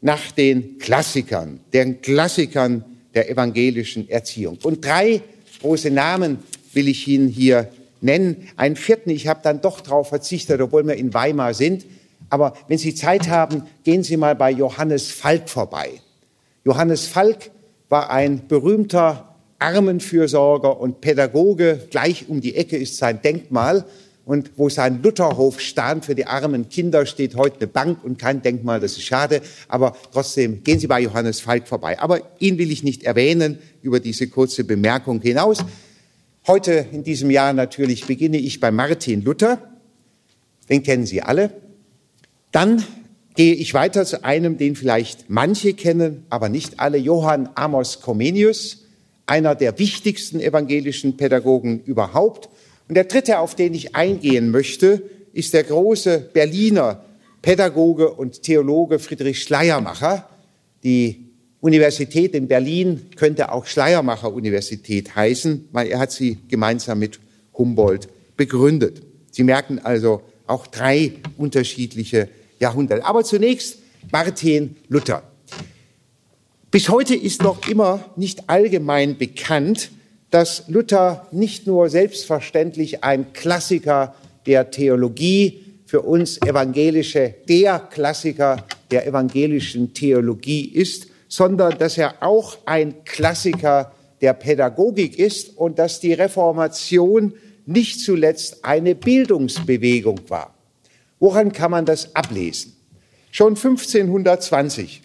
[0.00, 4.58] nach den Klassikern, den Klassikern der evangelischen Erziehung.
[4.62, 5.22] Und drei
[5.60, 6.38] große Namen
[6.72, 7.68] will ich Ihnen hier
[8.00, 8.48] nennen.
[8.56, 11.84] Einen vierten, ich habe dann doch darauf verzichtet, obwohl wir in Weimar sind.
[12.30, 15.90] Aber wenn Sie Zeit haben, gehen Sie mal bei Johannes Falk vorbei.
[16.64, 17.50] Johannes Falk
[17.88, 21.80] war ein berühmter Armenfürsorger und Pädagoge.
[21.90, 23.84] Gleich um die Ecke ist sein Denkmal.
[24.24, 28.40] Und wo sein Lutherhof stand für die armen Kinder, steht heute eine Bank und kein
[28.40, 28.78] Denkmal.
[28.78, 29.42] Das ist schade.
[29.66, 31.98] Aber trotzdem gehen Sie bei Johannes Falk vorbei.
[31.98, 35.64] Aber ihn will ich nicht erwähnen über diese kurze Bemerkung hinaus.
[36.46, 39.58] Heute in diesem Jahr natürlich beginne ich bei Martin Luther.
[40.68, 41.50] Den kennen Sie alle.
[42.52, 42.84] Dann
[43.34, 46.98] gehe ich weiter zu einem, den vielleicht manche kennen, aber nicht alle.
[46.98, 48.84] Johann Amos Comenius,
[49.26, 52.48] einer der wichtigsten evangelischen Pädagogen überhaupt
[52.92, 55.02] und der dritte, auf den ich eingehen möchte,
[55.32, 57.02] ist der große Berliner
[57.40, 60.28] Pädagoge und Theologe Friedrich Schleiermacher.
[60.84, 61.30] Die
[61.62, 67.18] Universität in Berlin könnte auch Schleiermacher Universität heißen, weil er hat sie gemeinsam mit
[67.54, 69.00] Humboldt begründet.
[69.30, 72.28] Sie merken also auch drei unterschiedliche
[72.60, 73.06] Jahrhunderte.
[73.06, 73.78] Aber zunächst
[74.10, 75.22] Martin Luther.
[76.70, 79.92] Bis heute ist noch immer nicht allgemein bekannt,
[80.32, 84.14] dass Luther nicht nur selbstverständlich ein Klassiker
[84.46, 92.56] der Theologie, für uns Evangelische der Klassiker der evangelischen Theologie ist, sondern dass er auch
[92.64, 93.92] ein Klassiker
[94.22, 97.34] der Pädagogik ist und dass die Reformation
[97.66, 100.54] nicht zuletzt eine Bildungsbewegung war.
[101.20, 102.74] Woran kann man das ablesen?
[103.30, 105.02] Schon 1520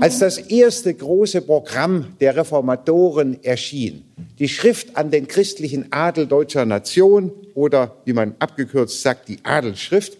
[0.00, 4.04] als das erste große Programm der Reformatoren erschien,
[4.38, 10.18] die Schrift an den christlichen Adel deutscher Nation oder wie man abgekürzt sagt, die Adelsschrift,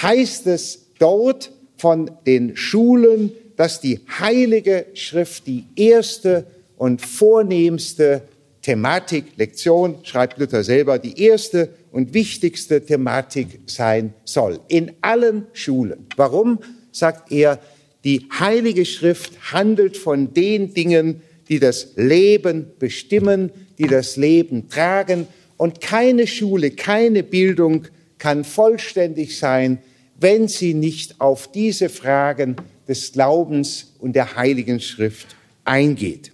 [0.00, 8.22] heißt es dort von den Schulen, dass die heilige Schrift die erste und vornehmste
[8.62, 14.60] Thematik, Lektion, schreibt Luther selber, die erste und wichtigste Thematik sein soll.
[14.68, 16.06] In allen Schulen.
[16.16, 16.58] Warum?
[16.90, 17.60] sagt er,
[18.08, 25.26] die Heilige Schrift handelt von den Dingen, die das Leben bestimmen, die das Leben tragen.
[25.58, 29.82] Und keine Schule, keine Bildung kann vollständig sein,
[30.18, 32.56] wenn sie nicht auf diese Fragen
[32.88, 36.32] des Glaubens und der Heiligen Schrift eingeht.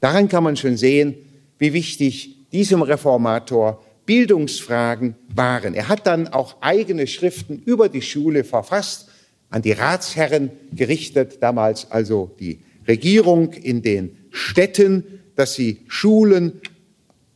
[0.00, 1.14] Daran kann man schon sehen,
[1.60, 5.74] wie wichtig diesem Reformator Bildungsfragen waren.
[5.74, 9.10] Er hat dann auch eigene Schriften über die Schule verfasst
[9.54, 15.04] an die Ratsherren gerichtet, damals also die Regierung in den Städten,
[15.36, 16.60] dass sie Schulen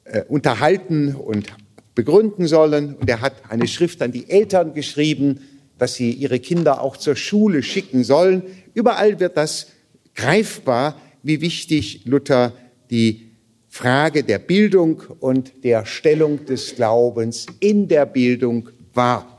[0.02, 1.46] äh, unterhalten und
[1.94, 2.96] begründen sollen.
[2.96, 5.42] Und er hat eine Schrift an die Eltern geschrieben,
[5.78, 8.42] dass sie ihre Kinder auch zur Schule schicken sollen.
[8.74, 9.68] Überall wird das
[10.16, 12.52] greifbar, wie wichtig Luther
[12.90, 13.28] die
[13.68, 19.37] Frage der Bildung und der Stellung des Glaubens in der Bildung wahr.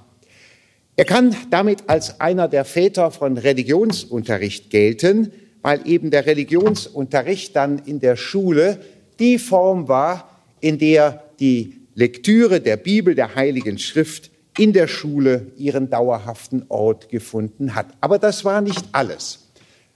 [1.00, 5.32] Er kann damit als einer der Väter von Religionsunterricht gelten,
[5.62, 8.82] weil eben der Religionsunterricht dann in der Schule
[9.18, 15.54] die Form war, in der die Lektüre der Bibel, der Heiligen Schrift in der Schule
[15.56, 17.88] ihren dauerhaften Ort gefunden hat.
[18.02, 19.48] Aber das war nicht alles.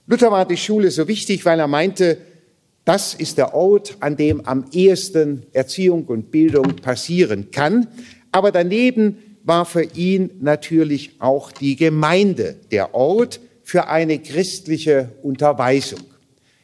[0.06, 2.16] Luther war die Schule so wichtig, weil er meinte,
[2.86, 7.88] das ist der Ort, an dem am ehesten Erziehung und Bildung passieren kann.
[8.32, 16.00] Aber daneben war für ihn natürlich auch die Gemeinde der Ort für eine christliche Unterweisung.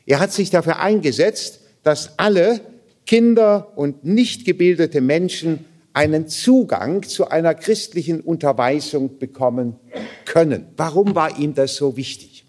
[0.06, 2.60] Er hat sich dafür eingesetzt, dass alle
[3.06, 9.76] Kinder und nicht gebildete Menschen einen Zugang zu einer christlichen Unterweisung bekommen
[10.24, 10.66] können.
[10.76, 12.44] Warum war ihm das so wichtig?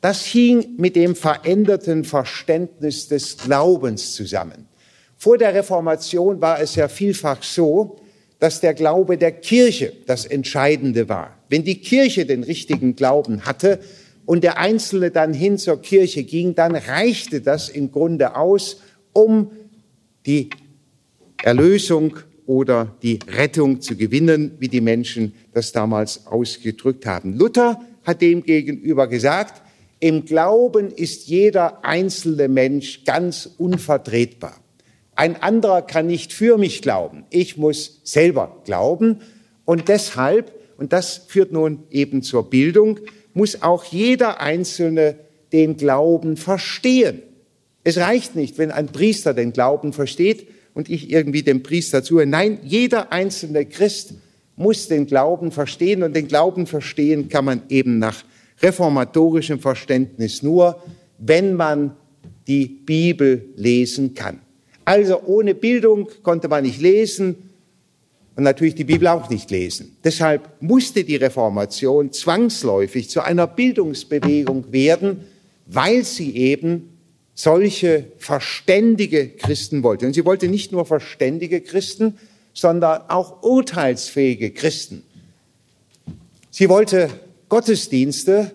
[0.00, 4.68] Das hing mit dem veränderten Verständnis des Glaubens zusammen.
[5.16, 7.98] Vor der Reformation war es ja vielfach so,
[8.38, 11.38] dass der Glaube der Kirche das Entscheidende war.
[11.48, 13.78] Wenn die Kirche den richtigen Glauben hatte
[14.24, 18.80] und der Einzelne dann hin zur Kirche ging, dann reichte das im Grunde aus,
[19.12, 19.50] um
[20.26, 20.50] die
[21.42, 27.36] Erlösung oder die Rettung zu gewinnen, wie die Menschen das damals ausgedrückt haben.
[27.36, 29.62] Luther hat dem gegenüber gesagt,
[29.98, 34.60] im Glauben ist jeder einzelne Mensch ganz unvertretbar.
[35.16, 37.24] Ein anderer kann nicht für mich glauben.
[37.30, 39.20] Ich muss selber glauben.
[39.64, 43.00] Und deshalb, und das führt nun eben zur Bildung,
[43.32, 45.16] muss auch jeder Einzelne
[45.52, 47.22] den Glauben verstehen.
[47.82, 52.26] Es reicht nicht, wenn ein Priester den Glauben versteht und ich irgendwie dem Priester zuhöre.
[52.26, 54.14] Nein, jeder einzelne Christ
[54.56, 58.24] muss den Glauben verstehen und den Glauben verstehen kann man eben nach
[58.60, 60.82] reformatorischem Verständnis nur,
[61.18, 61.96] wenn man
[62.46, 64.40] die Bibel lesen kann.
[64.86, 67.50] Also ohne Bildung konnte man nicht lesen
[68.36, 69.96] und natürlich die Bibel auch nicht lesen.
[70.04, 75.24] Deshalb musste die Reformation zwangsläufig zu einer Bildungsbewegung werden,
[75.66, 76.90] weil sie eben
[77.34, 80.06] solche verständige Christen wollte.
[80.06, 82.18] Und sie wollte nicht nur verständige Christen,
[82.54, 85.02] sondern auch urteilsfähige Christen.
[86.50, 87.10] Sie wollte
[87.48, 88.52] Gottesdienste,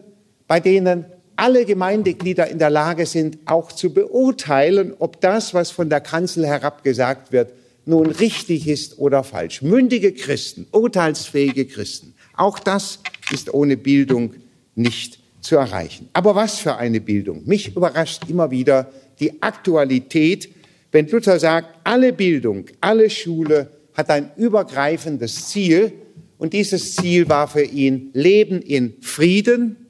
[0.47, 1.05] bei denen
[1.41, 6.45] alle Gemeindeglieder in der Lage sind, auch zu beurteilen, ob das, was von der Kanzel
[6.45, 7.51] herab gesagt wird,
[7.83, 9.63] nun richtig ist oder falsch.
[9.63, 12.13] Mündige Christen, urteilsfähige Christen.
[12.37, 12.99] Auch das
[13.31, 14.35] ist ohne Bildung
[14.75, 16.09] nicht zu erreichen.
[16.13, 17.41] Aber was für eine Bildung?
[17.45, 20.47] Mich überrascht immer wieder die Aktualität,
[20.91, 25.91] wenn Luther sagt, alle Bildung, alle Schule hat ein übergreifendes Ziel
[26.37, 29.80] und dieses Ziel war für ihn Leben in Frieden,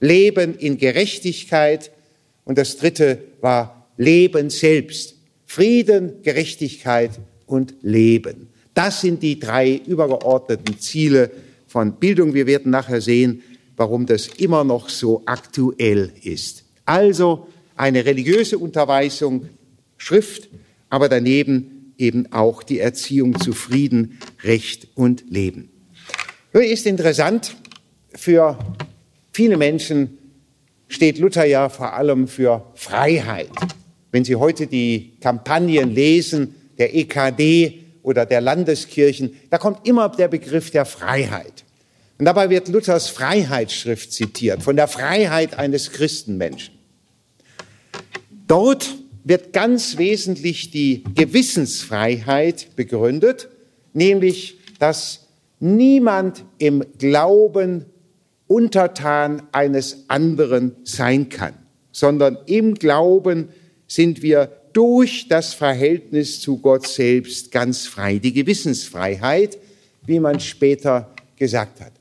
[0.00, 1.90] Leben in Gerechtigkeit
[2.44, 5.16] und das dritte war Leben selbst.
[5.44, 8.48] Frieden, Gerechtigkeit und Leben.
[8.74, 11.30] Das sind die drei übergeordneten Ziele
[11.66, 12.34] von Bildung.
[12.34, 13.42] Wir werden nachher sehen,
[13.76, 16.64] warum das immer noch so aktuell ist.
[16.84, 19.48] Also eine religiöse Unterweisung,
[19.96, 20.48] Schrift,
[20.90, 25.70] aber daneben eben auch die Erziehung zu Frieden, Recht und Leben.
[26.52, 27.56] Nun ist interessant,
[28.14, 28.58] für
[29.32, 30.18] viele Menschen
[30.88, 33.50] steht Luther ja vor allem für Freiheit.
[34.10, 40.28] Wenn Sie heute die Kampagnen lesen, der EKD oder der Landeskirchen, da kommt immer der
[40.28, 41.64] Begriff der Freiheit.
[42.18, 46.74] Und dabei wird Luthers Freiheitsschrift zitiert, von der Freiheit eines Christenmenschen.
[48.46, 48.88] Dort
[49.24, 53.48] wird ganz wesentlich die Gewissensfreiheit begründet,
[53.92, 55.26] nämlich, dass
[55.60, 57.84] niemand im Glauben
[58.48, 61.54] untertan eines anderen sein kann,
[61.92, 63.50] sondern im Glauben
[63.86, 68.18] sind wir durch das Verhältnis zu Gott selbst ganz frei.
[68.18, 69.58] Die Gewissensfreiheit,
[70.04, 71.92] wie man später gesagt hat.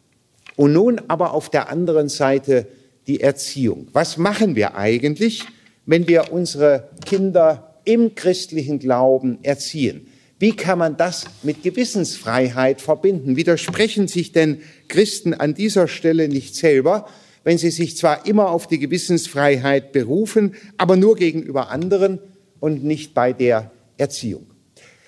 [0.56, 2.68] Und nun aber auf der anderen Seite
[3.06, 3.88] die Erziehung.
[3.94, 5.44] Was machen wir eigentlich,
[5.86, 10.08] wenn wir unsere Kinder im christlichen Glauben erziehen?
[10.40, 13.36] Wie kann man das mit Gewissensfreiheit verbinden?
[13.36, 17.08] Widersprechen sich denn Christen an dieser Stelle nicht selber,
[17.44, 22.20] wenn sie sich zwar immer auf die Gewissensfreiheit berufen, aber nur gegenüber anderen
[22.60, 24.46] und nicht bei der Erziehung?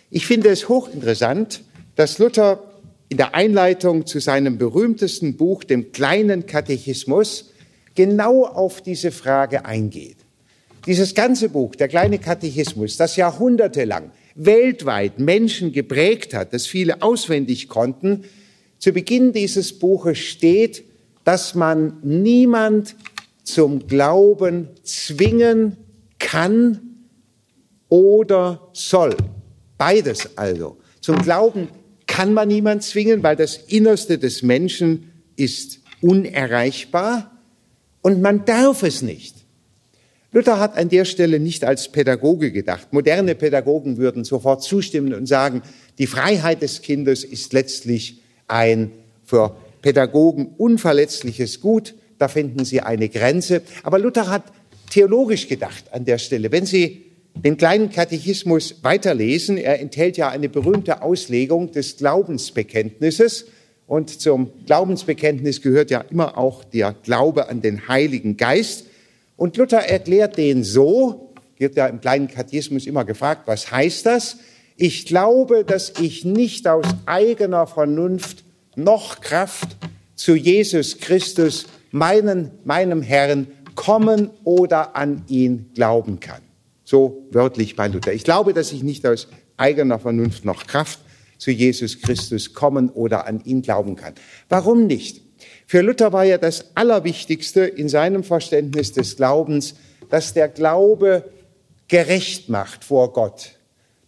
[0.10, 1.62] Ich finde es hochinteressant,
[1.96, 2.64] dass Luther
[3.10, 7.52] in der Einleitung zu seinem berühmtesten Buch, dem kleinen Katechismus,
[7.94, 10.18] genau auf diese Frage eingeht.
[10.88, 14.12] Dieses ganze Buch, der kleine Katechismus, das jahrhundertelang
[14.46, 18.24] weltweit Menschen geprägt hat, das viele auswendig konnten,
[18.78, 20.84] zu Beginn dieses Buches steht,
[21.24, 22.96] dass man niemand
[23.44, 25.76] zum Glauben zwingen
[26.18, 26.90] kann,
[27.90, 29.16] oder soll.
[29.78, 30.78] Beides also.
[31.02, 31.70] Zum Glauben
[32.08, 37.32] kann man niemand zwingen, weil das Innerste des Menschen ist unerreichbar
[38.02, 39.36] und man darf es nicht.
[40.32, 42.94] Luther hat an der Stelle nicht als Pädagoge gedacht.
[42.94, 45.64] Moderne Pädagogen würden sofort zustimmen und sagen,
[45.98, 48.92] die Freiheit des Kindes ist letztlich ein
[49.26, 51.96] für Pädagogen unverletzliches Gut.
[52.20, 53.64] Da finden Sie eine Grenze.
[53.82, 54.44] Aber Luther hat
[54.92, 56.52] theologisch gedacht an der Stelle.
[56.52, 63.46] Wenn Sie den kleinen Katechismus weiterlesen, er enthält ja eine berühmte Auslegung des Glaubensbekenntnisses.
[63.88, 68.86] Und zum Glaubensbekenntnis gehört ja immer auch der Glaube an den Heiligen Geist.
[69.40, 74.36] Und Luther erklärt den so, wird ja im kleinen Katechismus immer gefragt, was heißt das?
[74.76, 78.44] Ich glaube, dass ich nicht aus eigener Vernunft
[78.76, 79.78] noch Kraft
[80.16, 86.42] zu Jesus Christus, meinen, meinem Herrn, kommen oder an ihn glauben kann.
[86.84, 88.12] So wörtlich bei Luther.
[88.12, 91.00] Ich glaube, dass ich nicht aus eigener Vernunft noch Kraft
[91.38, 94.16] zu Jesus Christus kommen oder an ihn glauben kann.
[94.50, 95.22] Warum nicht?
[95.70, 99.76] Für Luther war ja das Allerwichtigste in seinem Verständnis des Glaubens,
[100.10, 101.32] dass der Glaube
[101.88, 103.52] gerecht macht vor Gott,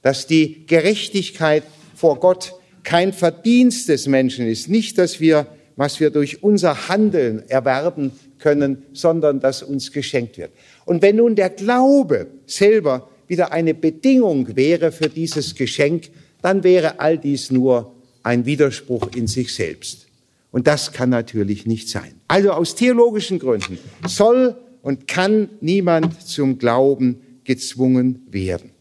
[0.02, 1.62] dass die Gerechtigkeit
[1.93, 5.45] vor Gott kein Verdienst des Menschen ist, nicht, dass wir,
[5.76, 10.50] was wir durch unser Handeln erwerben können, sondern dass uns geschenkt wird.
[10.86, 16.10] Und wenn nun der Glaube selber wieder eine Bedingung wäre für dieses Geschenk,
[16.41, 17.93] dann wäre all dies nur
[18.24, 20.08] ein Widerspruch in sich selbst.
[20.51, 22.19] Und das kann natürlich nicht sein.
[22.27, 28.71] Also aus theologischen Gründen soll und kann niemand zum Glauben gezwungen werden.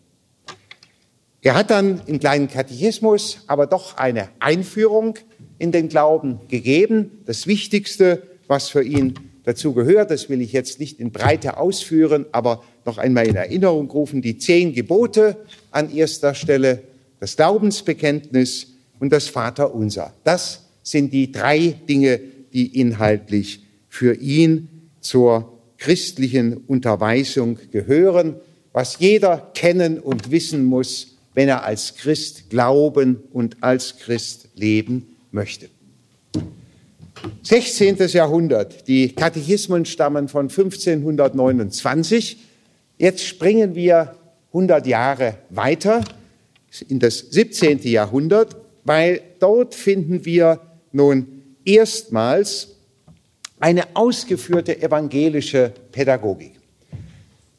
[1.42, 5.18] Er hat dann im kleinen Katechismus aber doch eine Einführung
[5.58, 7.22] in den Glauben gegeben.
[7.24, 12.26] Das Wichtigste, was für ihn dazu gehört, das will ich jetzt nicht in Breite ausführen,
[12.32, 15.36] aber noch einmal in Erinnerung rufen, die zehn Gebote
[15.70, 16.82] an erster Stelle,
[17.20, 20.12] das Glaubensbekenntnis und das Vaterunser.
[20.24, 22.20] Das sind die drei Dinge,
[22.52, 24.68] die inhaltlich für ihn
[25.00, 28.34] zur christlichen Unterweisung gehören,
[28.72, 35.16] was jeder kennen und wissen muss, wenn er als Christ glauben und als Christ leben
[35.30, 35.68] möchte.
[37.42, 37.96] 16.
[38.08, 38.88] Jahrhundert.
[38.88, 42.36] Die Katechismen stammen von 1529.
[42.98, 44.16] Jetzt springen wir
[44.48, 46.02] 100 Jahre weiter
[46.88, 47.82] in das 17.
[47.82, 50.60] Jahrhundert, weil dort finden wir
[50.92, 51.26] nun
[51.64, 52.76] erstmals
[53.58, 56.52] eine ausgeführte evangelische Pädagogik.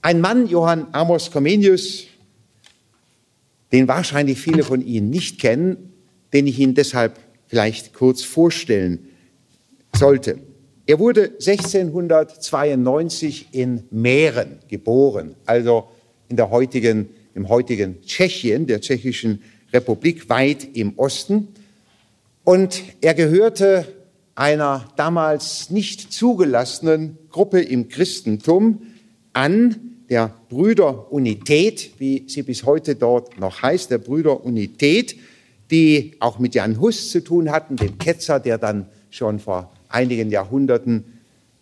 [0.02, 2.06] Ein Mann, Johann Amos Comenius,
[3.72, 5.94] den wahrscheinlich viele von Ihnen nicht kennen,
[6.34, 9.08] den ich Ihnen deshalb vielleicht kurz vorstellen
[9.96, 10.40] sollte.
[10.88, 15.88] Er wurde 1692 in Mähren geboren, also
[16.28, 21.50] in der heutigen, im heutigen Tschechien, der tschechischen Republik, weit im Osten.
[22.52, 23.86] Und er gehörte
[24.36, 28.82] einer damals nicht zugelassenen Gruppe im Christentum
[29.32, 29.78] an,
[30.10, 35.16] der Brüderunität, wie sie bis heute dort noch heißt, der Brüderunität,
[35.72, 40.30] die auch mit Jan Hus zu tun hatten, dem Ketzer, der dann schon vor einigen
[40.30, 41.06] Jahrhunderten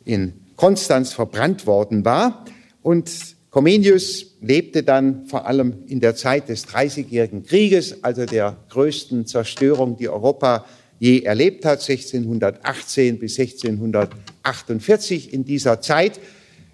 [0.06, 2.46] in Konstanz verbrannt worden war.
[2.82, 3.12] Und
[3.52, 9.96] Comenius lebte dann vor allem in der Zeit des Dreißigjährigen Krieges, also der größten Zerstörung,
[9.96, 10.66] die Europa
[11.00, 16.20] je erlebt hat, 1618 bis 1648 in dieser Zeit.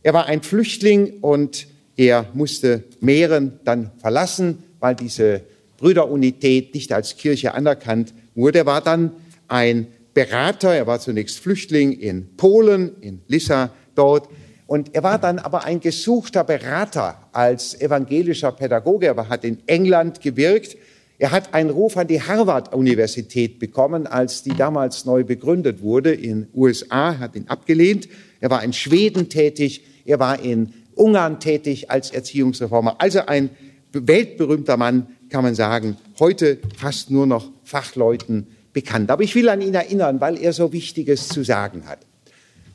[0.03, 5.41] Er war ein Flüchtling und er musste Mähren dann verlassen, weil diese
[5.77, 8.59] Brüderunität nicht als Kirche anerkannt wurde.
[8.59, 9.11] Er war dann
[9.47, 14.29] ein Berater, er war zunächst Flüchtling in Polen, in Lissa dort,
[14.67, 19.07] und er war dann aber ein gesuchter Berater als evangelischer Pädagoge.
[19.07, 20.75] Er hat in England gewirkt.
[21.17, 26.47] Er hat einen Ruf an die Harvard-Universität bekommen, als die damals neu begründet wurde in
[26.53, 28.09] USA, hat ihn abgelehnt.
[28.41, 29.85] Er war in Schweden tätig.
[30.03, 32.95] Er war in Ungarn tätig als Erziehungsreformer.
[32.99, 33.49] Also ein
[33.93, 39.09] weltberühmter Mann, kann man sagen, heute fast nur noch Fachleuten bekannt.
[39.09, 41.99] Aber ich will an ihn erinnern, weil er so Wichtiges zu sagen hat.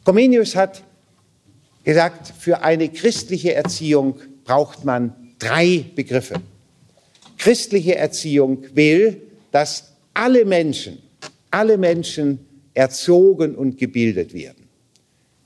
[0.04, 0.82] Comenius hat
[1.84, 6.34] gesagt, für eine christliche Erziehung braucht man drei Begriffe.
[7.40, 10.98] Christliche Erziehung will, dass alle Menschen,
[11.50, 12.38] alle Menschen
[12.74, 14.68] erzogen und gebildet werden.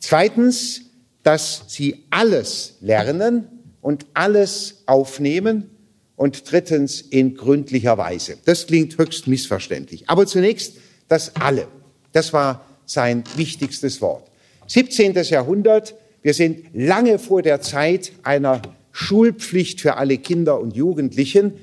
[0.00, 0.90] Zweitens,
[1.22, 3.46] dass sie alles lernen
[3.80, 5.70] und alles aufnehmen.
[6.16, 8.38] Und drittens, in gründlicher Weise.
[8.44, 10.08] Das klingt höchst missverständlich.
[10.08, 10.76] Aber zunächst
[11.08, 11.68] das alle.
[12.12, 14.30] Das war sein wichtigstes Wort.
[14.66, 15.14] 17.
[15.24, 21.54] Jahrhundert, wir sind lange vor der Zeit einer Schulpflicht für alle Kinder und Jugendlichen.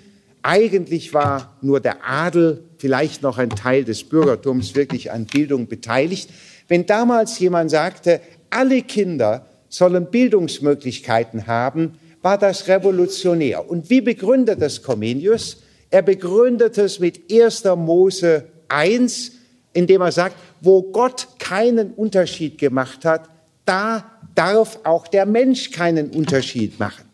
[0.44, 6.30] Eigentlich war nur der Adel, vielleicht noch ein Teil des Bürgertums wirklich an Bildung beteiligt.
[6.68, 13.70] Wenn damals jemand sagte, alle Kinder sollen Bildungsmöglichkeiten haben, war das revolutionär.
[13.70, 15.58] Und wie begründet das Comenius?
[15.90, 17.64] Er begründet es mit 1.
[17.76, 19.34] Mose 1,
[19.74, 23.30] indem er sagt, wo Gott keinen Unterschied gemacht hat,
[23.66, 27.06] da darf auch der Mensch keinen Unterschied machen.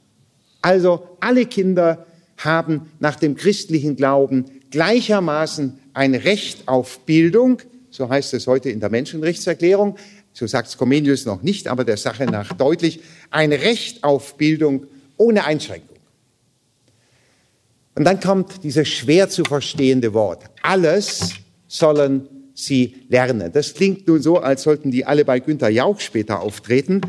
[0.62, 2.07] Also alle Kinder
[2.38, 8.80] haben nach dem christlichen Glauben gleichermaßen ein Recht auf Bildung, so heißt es heute in
[8.80, 9.98] der Menschenrechtserklärung,
[10.34, 14.86] so sagt es Comenius noch nicht, aber der Sache nach deutlich, ein Recht auf Bildung
[15.18, 15.98] ohne Einschränkung.
[17.96, 20.44] Und dann kommt dieses schwer zu verstehende Wort.
[20.62, 21.34] Alles
[21.68, 23.52] sollen sie lernen.
[23.52, 27.02] Das klingt nun so, als sollten die alle bei Günter Jauch später auftreten.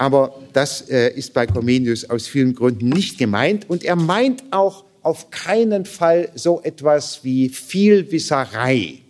[0.00, 3.68] Aber das äh, ist bei Comenius aus vielen Gründen nicht gemeint.
[3.68, 9.00] Und er meint auch auf keinen Fall so etwas wie Vielwisserei.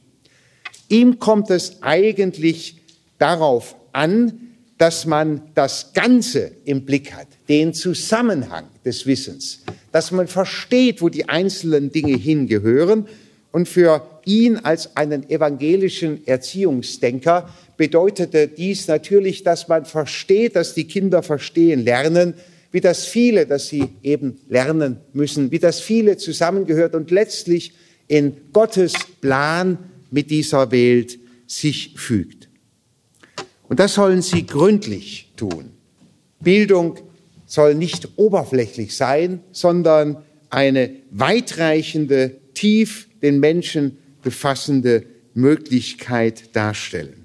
[0.89, 2.79] Ihm kommt es eigentlich
[3.19, 4.33] darauf an,
[4.79, 9.61] dass man das Ganze im Blick hat, den Zusammenhang des Wissens,
[9.93, 13.07] dass man versteht, wo die einzelnen Dinge hingehören.
[13.53, 17.49] Und für ihn als einen evangelischen Erziehungsdenker
[17.81, 22.35] bedeutete dies natürlich, dass man versteht, dass die Kinder verstehen lernen,
[22.73, 27.73] wie das viele, dass sie eben lernen müssen, wie das viele zusammengehört und letztlich
[28.07, 29.79] in Gottes Plan
[30.11, 32.51] mit dieser Welt sich fügt.
[33.67, 35.71] Und das sollen sie gründlich tun.
[36.39, 36.99] Bildung
[37.47, 40.19] soll nicht oberflächlich sein, sondern
[40.51, 47.20] eine weitreichende, tief den Menschen befassende Möglichkeit darstellen.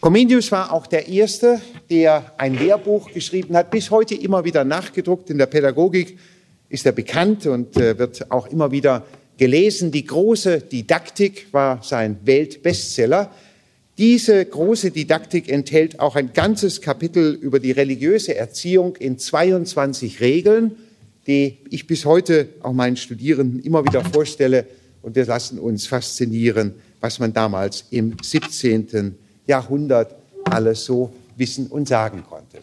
[0.00, 5.28] Comenius war auch der Erste, der ein Lehrbuch geschrieben hat, bis heute immer wieder nachgedruckt.
[5.28, 6.16] In der Pädagogik
[6.70, 9.04] ist er bekannt und äh, wird auch immer wieder
[9.36, 9.92] gelesen.
[9.92, 13.30] Die große Didaktik war sein Weltbestseller.
[13.98, 20.76] Diese große Didaktik enthält auch ein ganzes Kapitel über die religiöse Erziehung in 22 Regeln,
[21.26, 24.64] die ich bis heute auch meinen Studierenden immer wieder vorstelle.
[25.02, 29.18] Und wir lassen uns faszinieren, was man damals im 17.
[29.46, 30.14] Jahrhundert
[30.44, 32.58] alles so wissen und sagen konnte.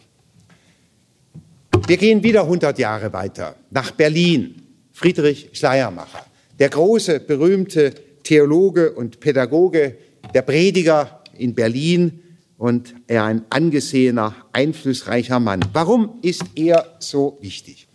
[1.88, 4.62] Wir gehen wieder 100 Jahre weiter nach Berlin.
[4.92, 6.26] Friedrich Schleiermacher,
[6.58, 9.96] der große, berühmte Theologe und Pädagoge,
[10.34, 12.20] der Prediger in Berlin
[12.58, 15.62] und er ein angesehener, einflussreicher Mann.
[15.72, 17.88] Warum ist er so wichtig?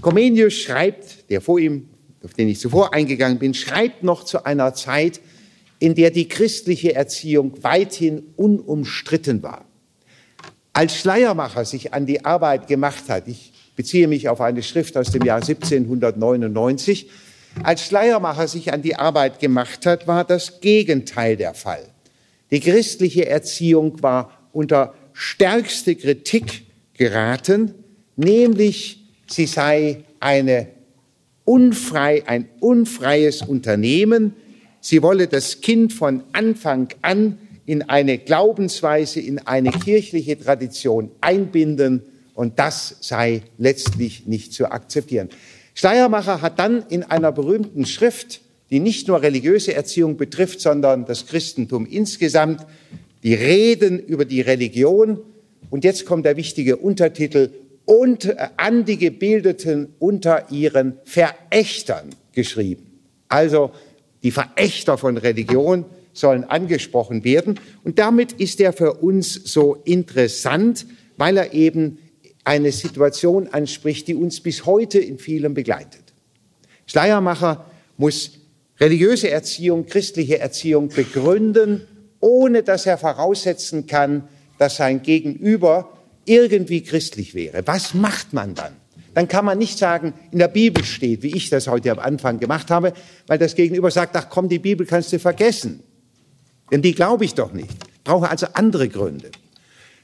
[0.00, 1.88] Comenius schreibt, der vor ihm,
[2.24, 5.20] auf den ich zuvor eingegangen bin, schreibt noch zu einer Zeit,
[5.78, 9.64] in der die christliche Erziehung weithin unumstritten war.
[10.72, 15.10] Als Schleiermacher sich an die Arbeit gemacht hat, ich beziehe mich auf eine Schrift aus
[15.10, 17.08] dem Jahr 1799,
[17.62, 21.84] als Schleiermacher sich an die Arbeit gemacht hat, war das Gegenteil der Fall.
[22.50, 26.62] Die christliche Erziehung war unter stärkste Kritik
[26.94, 27.74] geraten,
[28.16, 30.68] nämlich sie sei eine
[31.44, 34.34] unfrei, ein unfreies Unternehmen,
[34.88, 37.36] Sie wolle das Kind von Anfang an
[37.66, 45.28] in eine Glaubensweise, in eine kirchliche Tradition einbinden und das sei letztlich nicht zu akzeptieren.
[45.74, 51.26] Schleiermacher hat dann in einer berühmten Schrift, die nicht nur religiöse Erziehung betrifft, sondern das
[51.26, 52.64] Christentum insgesamt,
[53.22, 55.18] die Reden über die Religion
[55.68, 57.50] und jetzt kommt der wichtige Untertitel
[57.84, 62.86] und an die Gebildeten unter ihren Verächtern geschrieben.
[63.28, 63.72] Also
[64.22, 67.60] die Verächter von Religion sollen angesprochen werden.
[67.84, 71.98] Und damit ist er für uns so interessant, weil er eben
[72.44, 76.02] eine Situation anspricht, die uns bis heute in vielem begleitet.
[76.86, 77.66] Schleiermacher
[77.98, 78.32] muss
[78.80, 81.86] religiöse Erziehung, christliche Erziehung begründen,
[82.20, 85.92] ohne dass er voraussetzen kann, dass sein Gegenüber
[86.24, 87.66] irgendwie christlich wäre.
[87.66, 88.74] Was macht man dann?
[89.18, 92.38] Dann kann man nicht sagen, in der Bibel steht, wie ich das heute am Anfang
[92.38, 92.92] gemacht habe,
[93.26, 95.82] weil das Gegenüber sagt, ach komm, die Bibel kannst du vergessen.
[96.70, 97.68] Denn die glaube ich doch nicht.
[97.68, 99.32] Ich brauche also andere Gründe.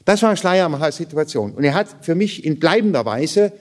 [0.05, 1.53] Das war Schleiermachers Situation.
[1.53, 3.53] Und er hat für mich in bleibender Weise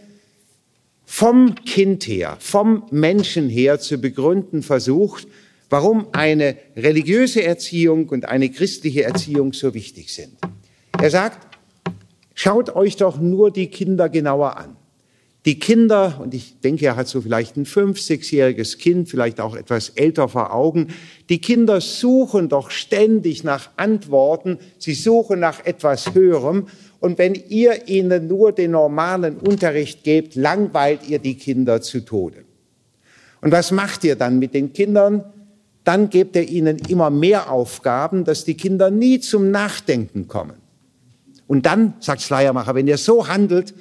[1.06, 5.28] vom Kind her, vom Menschen her zu begründen versucht,
[5.70, 10.36] warum eine religiöse Erziehung und eine christliche Erziehung so wichtig sind.
[11.00, 11.56] Er sagt,
[12.34, 14.78] schaut euch doch nur die Kinder genauer an.
[15.46, 19.56] Die Kinder, und ich denke, er hat so vielleicht ein fünf-, sechsjähriges Kind, vielleicht auch
[19.56, 20.88] etwas älter vor Augen,
[21.28, 26.68] die Kinder suchen doch ständig nach Antworten, sie suchen nach etwas Höherem.
[27.02, 32.46] Und wenn ihr ihnen nur den normalen Unterricht gebt, langweilt ihr die Kinder zu Tode.
[33.42, 35.26] Und was macht ihr dann mit den Kindern?
[35.84, 40.56] Dann gebt ihr ihnen immer mehr Aufgaben, dass die Kinder nie zum Nachdenken kommen.
[41.48, 43.74] Und dann, sagt Schleiermacher, wenn ihr so handelt,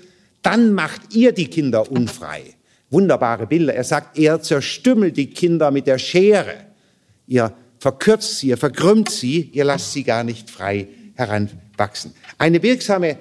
[0.42, 2.42] dann macht ihr die Kinder unfrei.
[2.90, 3.74] Wunderbare Bilder.
[3.74, 6.66] Er sagt, er zerstümmelt die Kinder mit der Schere.
[7.26, 12.12] Ihr verkürzt sie, ihr verkrümmt sie, ihr lasst sie gar nicht frei heranwachsen.
[12.38, 13.16] Eine wirksame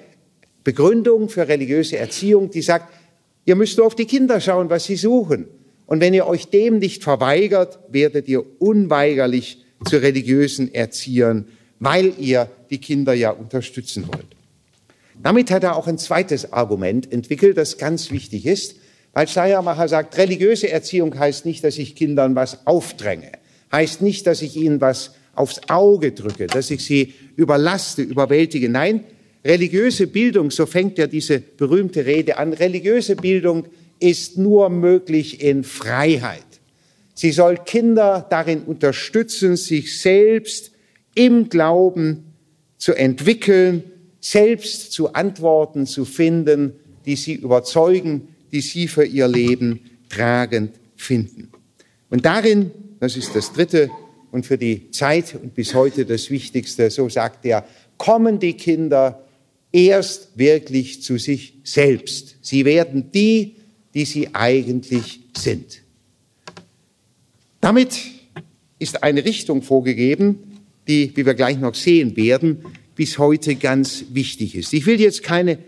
[0.64, 2.92] Begründung für religiöse Erziehung, die sagt,
[3.44, 5.46] ihr müsst nur auf die Kinder schauen, was sie suchen.
[5.86, 11.48] Und wenn ihr euch dem nicht verweigert, werdet ihr unweigerlich zu religiösen Erziehern,
[11.80, 14.36] weil ihr die Kinder ja unterstützen wollt.
[15.22, 18.76] Damit hat er auch ein zweites Argument entwickelt, das ganz wichtig ist,
[19.12, 23.32] weil Schleiermacher sagt, religiöse Erziehung heißt nicht, dass ich Kindern was aufdränge,
[23.70, 28.68] heißt nicht, dass ich ihnen was aufs Auge drücke, dass ich sie überlaste, überwältige.
[28.68, 29.04] Nein,
[29.44, 33.66] religiöse Bildung, so fängt ja diese berühmte Rede an, religiöse Bildung
[34.00, 36.42] ist nur möglich in Freiheit.
[37.14, 40.72] Sie soll Kinder darin unterstützen, sich selbst
[41.14, 42.34] im Glauben
[42.78, 43.84] zu entwickeln
[44.22, 46.72] selbst zu Antworten zu finden,
[47.04, 51.50] die sie überzeugen, die sie für ihr Leben tragend finden.
[52.08, 52.70] Und darin,
[53.00, 53.90] das ist das dritte
[54.30, 57.66] und für die Zeit und bis heute das Wichtigste, so sagt er,
[57.98, 59.26] kommen die Kinder
[59.72, 62.36] erst wirklich zu sich selbst.
[62.42, 63.56] Sie werden die,
[63.92, 65.82] die sie eigentlich sind.
[67.60, 67.98] Damit
[68.78, 72.64] ist eine Richtung vorgegeben, die, wie wir gleich noch sehen werden,
[72.94, 74.72] bis heute ganz wichtig ist.
[74.72, 75.58] Ich will jetzt keine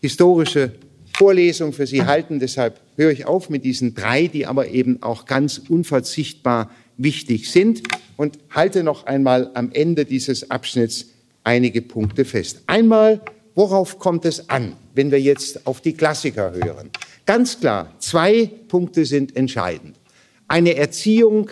[0.00, 0.72] historische
[1.16, 5.24] Vorlesung für Sie halten, deshalb höre ich auf mit diesen drei, die aber eben auch
[5.24, 7.82] ganz unverzichtbar wichtig sind
[8.16, 11.06] und halte noch einmal am Ende dieses Abschnitts
[11.44, 12.62] einige Punkte fest.
[12.66, 13.20] Einmal,
[13.54, 16.90] worauf kommt es an, wenn wir jetzt auf die Klassiker hören?
[17.24, 19.96] Ganz klar, zwei Punkte sind entscheidend.
[20.48, 21.50] Eine Erziehung,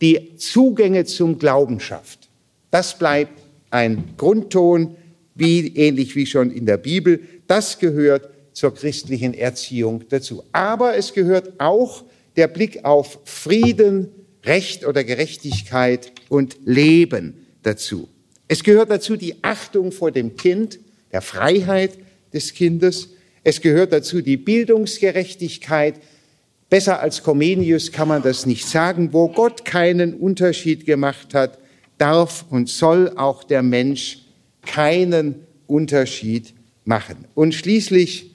[0.00, 2.28] die Zugänge zum Glauben schafft.
[2.70, 3.43] Das bleibt
[3.74, 4.96] ein Grundton,
[5.34, 7.20] wie, ähnlich wie schon in der Bibel.
[7.48, 10.44] Das gehört zur christlichen Erziehung dazu.
[10.52, 12.04] Aber es gehört auch
[12.36, 14.10] der Blick auf Frieden,
[14.44, 18.08] Recht oder Gerechtigkeit und Leben dazu.
[18.46, 20.78] Es gehört dazu die Achtung vor dem Kind,
[21.10, 21.98] der Freiheit
[22.32, 23.08] des Kindes.
[23.42, 25.96] Es gehört dazu die Bildungsgerechtigkeit.
[26.70, 31.58] Besser als Comenius kann man das nicht sagen, wo Gott keinen Unterschied gemacht hat
[31.98, 34.18] darf und soll auch der Mensch
[34.62, 37.26] keinen Unterschied machen.
[37.34, 38.34] Und schließlich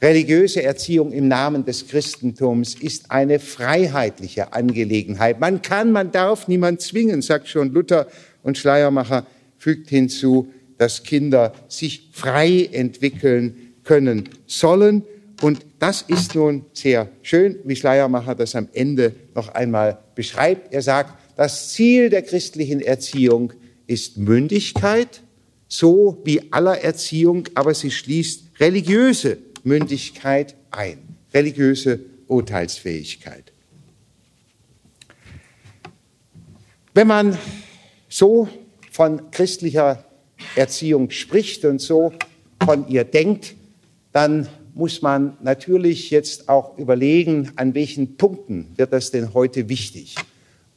[0.00, 5.40] religiöse Erziehung im Namen des Christentums ist eine freiheitliche Angelegenheit.
[5.40, 8.08] Man kann, man darf niemand zwingen, sagt schon Luther
[8.42, 9.26] und Schleiermacher
[9.58, 15.04] fügt hinzu, dass Kinder sich frei entwickeln können sollen.
[15.40, 20.72] Und das ist nun sehr schön, wie Schleiermacher das am Ende noch einmal beschreibt.
[20.72, 23.52] Er sagt, das Ziel der christlichen Erziehung
[23.86, 25.22] ist Mündigkeit,
[25.68, 30.98] so wie aller Erziehung, aber sie schließt religiöse Mündigkeit ein,
[31.32, 33.52] religiöse Urteilsfähigkeit.
[36.94, 37.38] Wenn man
[38.08, 38.48] so
[38.90, 40.04] von christlicher
[40.56, 42.12] Erziehung spricht und so
[42.62, 43.54] von ihr denkt,
[44.12, 50.16] dann muss man natürlich jetzt auch überlegen, an welchen Punkten wird das denn heute wichtig?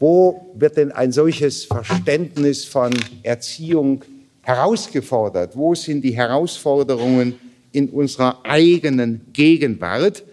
[0.07, 2.93] Wo wird denn ein solches Verständnis von
[3.23, 4.03] Erziehung
[4.43, 5.57] herausgefordert?
[5.57, 7.33] Wo sind die Herausforderungen
[7.71, 10.23] in unserer eigenen Gegenwart,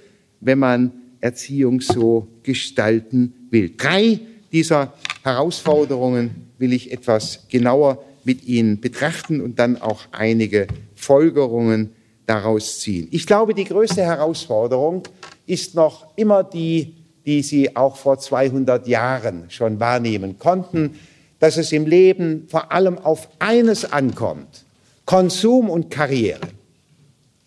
[0.40, 0.92] wenn man
[1.22, 3.72] Erziehung so gestalten will?
[3.74, 4.20] Drei
[4.52, 4.92] dieser
[5.22, 11.92] Herausforderungen will ich etwas genauer mit Ihnen betrachten und dann auch einige Folgerungen
[12.26, 13.08] daraus ziehen.
[13.10, 15.04] Ich glaube, die größte Herausforderung
[15.46, 16.92] ist noch immer die
[17.26, 20.98] die sie auch vor 200 Jahren schon wahrnehmen konnten,
[21.38, 24.64] dass es im Leben vor allem auf eines ankommt,
[25.06, 26.40] Konsum und Karriere.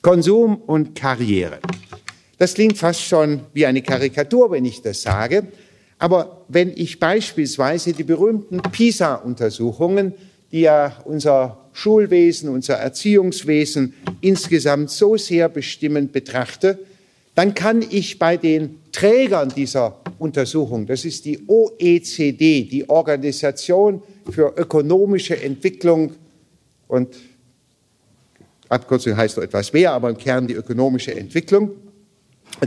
[0.02, 1.60] Konsum und Karriere.
[2.38, 5.48] Das klingt fast schon wie eine Karikatur, wenn ich das sage.
[5.98, 10.14] Aber wenn ich beispielsweise die berühmten PISA-Untersuchungen,
[10.52, 16.80] die ja unser Schulwesen, unser Erziehungswesen insgesamt so sehr bestimmend betrachte,
[17.36, 24.54] dann kann ich bei den Trägern dieser Untersuchung, das ist die OECD, die Organisation für
[24.56, 26.14] ökonomische Entwicklung
[26.88, 27.16] und
[28.70, 31.70] Abkürzung heißt noch etwas mehr, aber im Kern die ökonomische Entwicklung.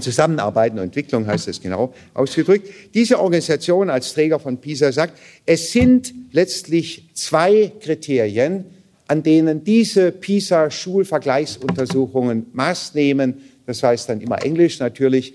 [0.01, 2.69] Zusammenarbeit und Entwicklung heißt es genau ausgedrückt.
[2.95, 8.66] Diese Organisation als Träger von PISA sagt, es sind letztlich zwei Kriterien,
[9.07, 13.41] an denen diese PISA-Schulvergleichsuntersuchungen Maß nehmen.
[13.69, 15.35] Das heißt dann immer Englisch natürlich.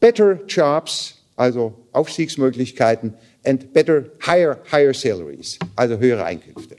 [0.00, 6.76] Better Jobs, also Aufstiegsmöglichkeiten, and better higher, higher salaries, also höhere Einkünfte.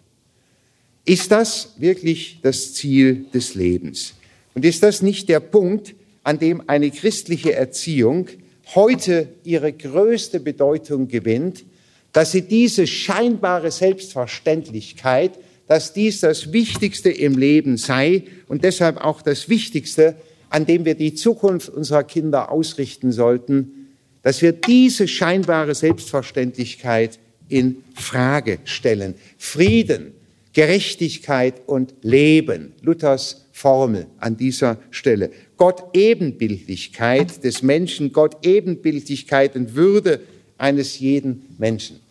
[1.04, 4.14] Ist das wirklich das Ziel des Lebens?
[4.54, 8.28] Und ist das nicht der Punkt, an dem eine christliche Erziehung
[8.76, 11.66] heute ihre größte Bedeutung gewinnt,
[12.14, 15.32] dass sie diese scheinbare Selbstverständlichkeit,
[15.66, 20.16] dass dies das Wichtigste im Leben sei und deshalb auch das Wichtigste,
[20.52, 23.88] an dem wir die Zukunft unserer Kinder ausrichten sollten,
[24.22, 29.16] dass wir diese scheinbare Selbstverständlichkeit in Frage stellen.
[29.38, 30.12] Frieden,
[30.54, 35.32] Gerechtigkeit und Leben, Luthers Formel an dieser Stelle.
[35.56, 40.20] Gott Ebenbildlichkeit des Menschen, Gott Ebenbildlichkeit und Würde
[40.58, 42.02] eines jeden Menschen.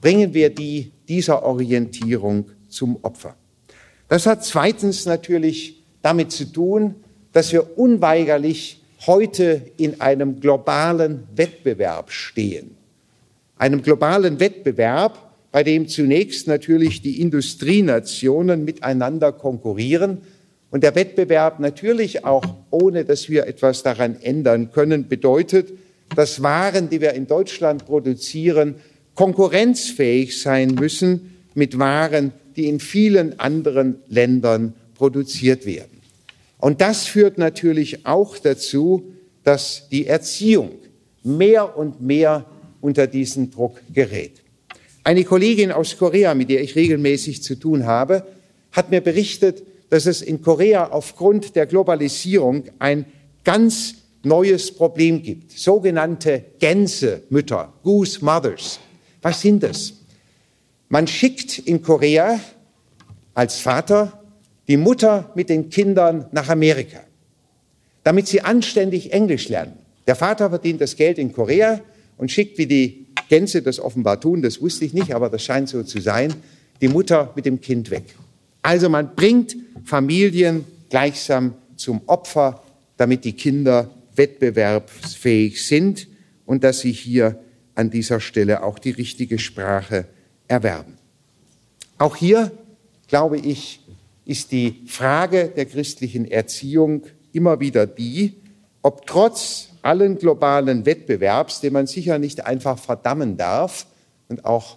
[0.00, 3.34] Bringen wir die dieser Orientierung zum Opfer.
[4.06, 6.94] Das hat zweitens natürlich damit zu tun,
[7.38, 12.72] dass wir unweigerlich heute in einem globalen Wettbewerb stehen.
[13.56, 15.16] Einem globalen Wettbewerb,
[15.52, 20.18] bei dem zunächst natürlich die Industrienationen miteinander konkurrieren
[20.72, 25.68] und der Wettbewerb natürlich auch, ohne dass wir etwas daran ändern können, bedeutet,
[26.16, 28.74] dass Waren, die wir in Deutschland produzieren,
[29.14, 35.97] konkurrenzfähig sein müssen mit Waren, die in vielen anderen Ländern produziert werden.
[36.58, 39.12] Und das führt natürlich auch dazu,
[39.44, 40.72] dass die Erziehung
[41.22, 42.44] mehr und mehr
[42.80, 44.42] unter diesen Druck gerät.
[45.04, 48.26] Eine Kollegin aus Korea, mit der ich regelmäßig zu tun habe,
[48.72, 53.06] hat mir berichtet, dass es in Korea aufgrund der Globalisierung ein
[53.44, 55.52] ganz neues Problem gibt.
[55.52, 58.80] Sogenannte Gänsemütter, Goose Mothers.
[59.22, 59.94] Was sind das?
[60.88, 62.40] Man schickt in Korea
[63.34, 64.22] als Vater
[64.68, 67.00] die Mutter mit den Kindern nach Amerika,
[68.04, 69.72] damit sie anständig Englisch lernen.
[70.06, 71.80] Der Vater verdient das Geld in Korea
[72.16, 75.68] und schickt, wie die Gänse das offenbar tun, das wusste ich nicht, aber das scheint
[75.68, 76.32] so zu sein,
[76.80, 78.04] die Mutter mit dem Kind weg.
[78.62, 82.62] Also man bringt Familien gleichsam zum Opfer,
[82.96, 86.08] damit die Kinder wettbewerbsfähig sind
[86.44, 87.38] und dass sie hier
[87.74, 90.06] an dieser Stelle auch die richtige Sprache
[90.48, 90.94] erwerben.
[91.98, 92.50] Auch hier,
[93.06, 93.80] glaube ich,
[94.28, 98.34] ist die Frage der christlichen Erziehung immer wieder die,
[98.82, 103.86] ob trotz allen globalen Wettbewerbs, den man sicher nicht einfach verdammen darf
[104.28, 104.76] und auch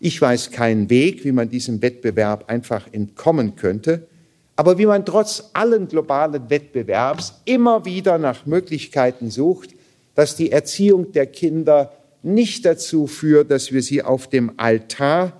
[0.00, 4.08] ich weiß keinen Weg, wie man diesem Wettbewerb einfach entkommen könnte,
[4.56, 9.76] aber wie man trotz allen globalen Wettbewerbs immer wieder nach Möglichkeiten sucht,
[10.16, 11.92] dass die Erziehung der Kinder
[12.24, 15.34] nicht dazu führt, dass wir sie auf dem Altar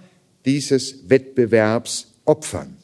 [0.44, 2.77] dieses Wettbewerbs opfern.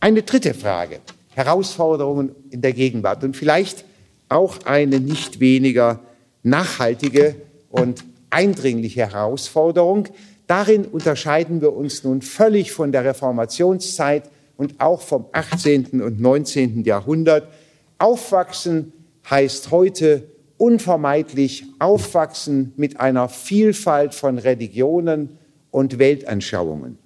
[0.00, 1.00] Eine dritte Frage,
[1.34, 3.84] Herausforderungen in der Gegenwart und vielleicht
[4.28, 6.00] auch eine nicht weniger
[6.42, 7.36] nachhaltige
[7.70, 10.08] und eindringliche Herausforderung,
[10.46, 16.00] Darin unterscheiden wir uns nun völlig von der Reformationszeit und auch vom 18.
[16.00, 16.84] und 19.
[16.84, 17.48] Jahrhundert.
[17.98, 18.92] Aufwachsen
[19.28, 25.36] heißt heute unvermeidlich aufwachsen mit einer Vielfalt von Religionen
[25.70, 26.98] und Weltanschauungen.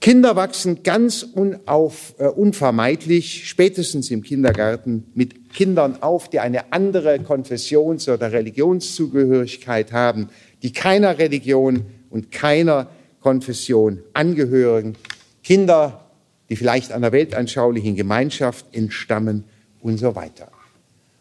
[0.00, 7.18] Kinder wachsen ganz unauf, äh, unvermeidlich, spätestens im Kindergarten, mit Kindern auf, die eine andere
[7.20, 10.30] Konfessions- oder Religionszugehörigkeit haben
[10.62, 12.88] die keiner Religion und keiner
[13.20, 14.96] Konfession angehören,
[15.42, 16.06] Kinder,
[16.48, 19.44] die vielleicht einer weltanschaulichen Gemeinschaft entstammen
[19.80, 20.50] und so weiter.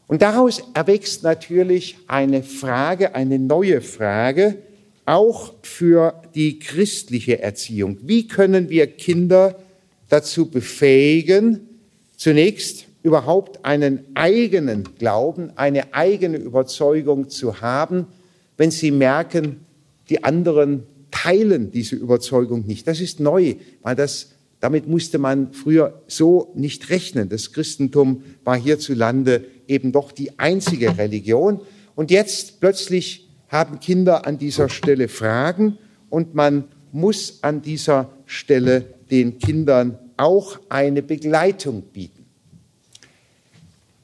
[0.08, 4.58] Und daraus erwächst natürlich eine Frage, eine neue Frage,
[5.10, 7.98] auch für die christliche Erziehung.
[8.04, 9.56] Wie können wir Kinder
[10.08, 11.62] dazu befähigen,
[12.16, 18.06] zunächst überhaupt einen eigenen Glauben, eine eigene Überzeugung zu haben,
[18.58, 19.62] wenn sie merken,
[20.10, 22.88] die anderen teilen diese Überzeugung nicht.
[22.88, 27.30] Das ist neu, weil das, damit musste man früher so nicht rechnen.
[27.30, 31.62] Das Christentum war hierzulande eben doch die einzige Religion.
[31.96, 35.78] Und jetzt plötzlich haben Kinder an dieser Stelle Fragen
[36.10, 42.26] und man muss an dieser Stelle den Kindern auch eine Begleitung bieten.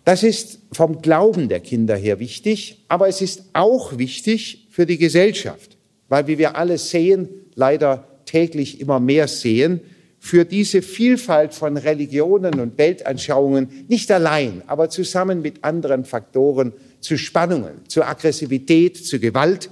[0.03, 4.97] Das ist vom Glauben der Kinder her wichtig, aber es ist auch wichtig für die
[4.97, 5.77] Gesellschaft,
[6.09, 9.81] weil wie wir alle sehen, leider täglich immer mehr sehen,
[10.19, 16.73] für diese Vielfalt von Religionen und Weltanschauungen nicht allein, aber zusammen mit anderen Faktoren
[17.06, 19.70] zu Spannungen, zu Aggressivität, zu Gewalt,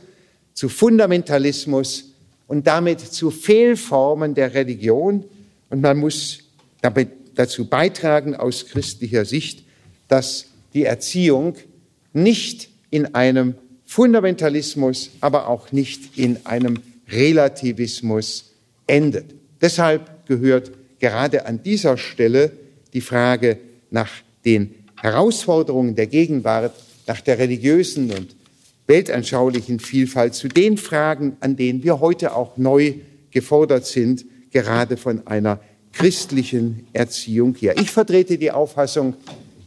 [0.53, 2.11] zu Fundamentalismus
[2.47, 5.25] und damit zu Fehlformen der Religion.
[5.69, 6.39] Und man muss
[6.81, 9.63] damit dazu beitragen aus christlicher Sicht,
[10.07, 11.55] dass die Erziehung
[12.13, 13.55] nicht in einem
[13.85, 16.79] Fundamentalismus, aber auch nicht in einem
[17.09, 18.51] Relativismus
[18.85, 19.33] endet.
[19.59, 22.51] Deshalb gehört gerade an dieser Stelle
[22.93, 23.57] die Frage
[23.89, 24.11] nach
[24.45, 26.75] den Herausforderungen der Gegenwart,
[27.07, 28.35] nach der religiösen und
[28.87, 32.95] weltanschaulichen Vielfalt zu den Fragen, an denen wir heute auch neu
[33.31, 35.59] gefordert sind, gerade von einer
[35.93, 37.77] christlichen Erziehung hier.
[37.77, 39.15] Ich vertrete die Auffassung,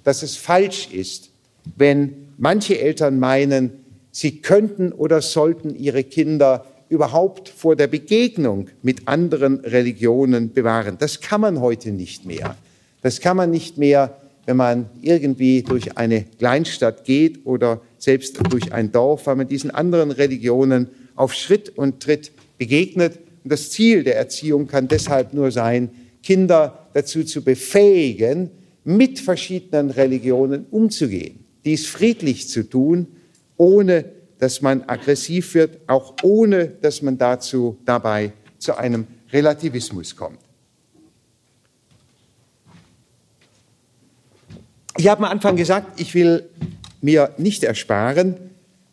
[0.04, 1.30] dass es falsch ist,
[1.76, 3.72] wenn manche Eltern meinen,
[4.12, 10.96] sie könnten oder sollten ihre Kinder überhaupt vor der Begegnung mit anderen Religionen bewahren.
[10.98, 12.56] Das kann man heute nicht mehr.
[13.02, 14.16] Das kann man nicht mehr,
[14.46, 19.72] wenn man irgendwie durch eine Kleinstadt geht oder selbst durch ein Dorf, weil man diesen
[19.72, 23.18] anderen Religionen auf Schritt und Tritt begegnet.
[23.42, 25.90] Und das Ziel der Erziehung kann deshalb nur sein,
[26.22, 28.50] Kinder dazu zu befähigen,
[28.84, 33.08] mit verschiedenen Religionen umzugehen, dies friedlich zu tun,
[33.56, 34.04] ohne
[34.38, 40.38] dass man aggressiv wird, auch ohne dass man dazu dabei zu einem Relativismus kommt.
[44.98, 46.48] Ich habe am Anfang gesagt, ich will
[47.02, 48.36] mir nicht ersparen,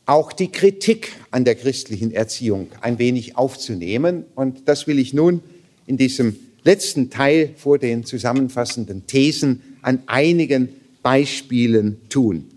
[0.05, 4.25] auch die Kritik an der christlichen Erziehung ein wenig aufzunehmen.
[4.35, 5.41] Und das will ich nun
[5.87, 10.69] in diesem letzten Teil vor den zusammenfassenden Thesen an einigen
[11.01, 12.49] Beispielen tun.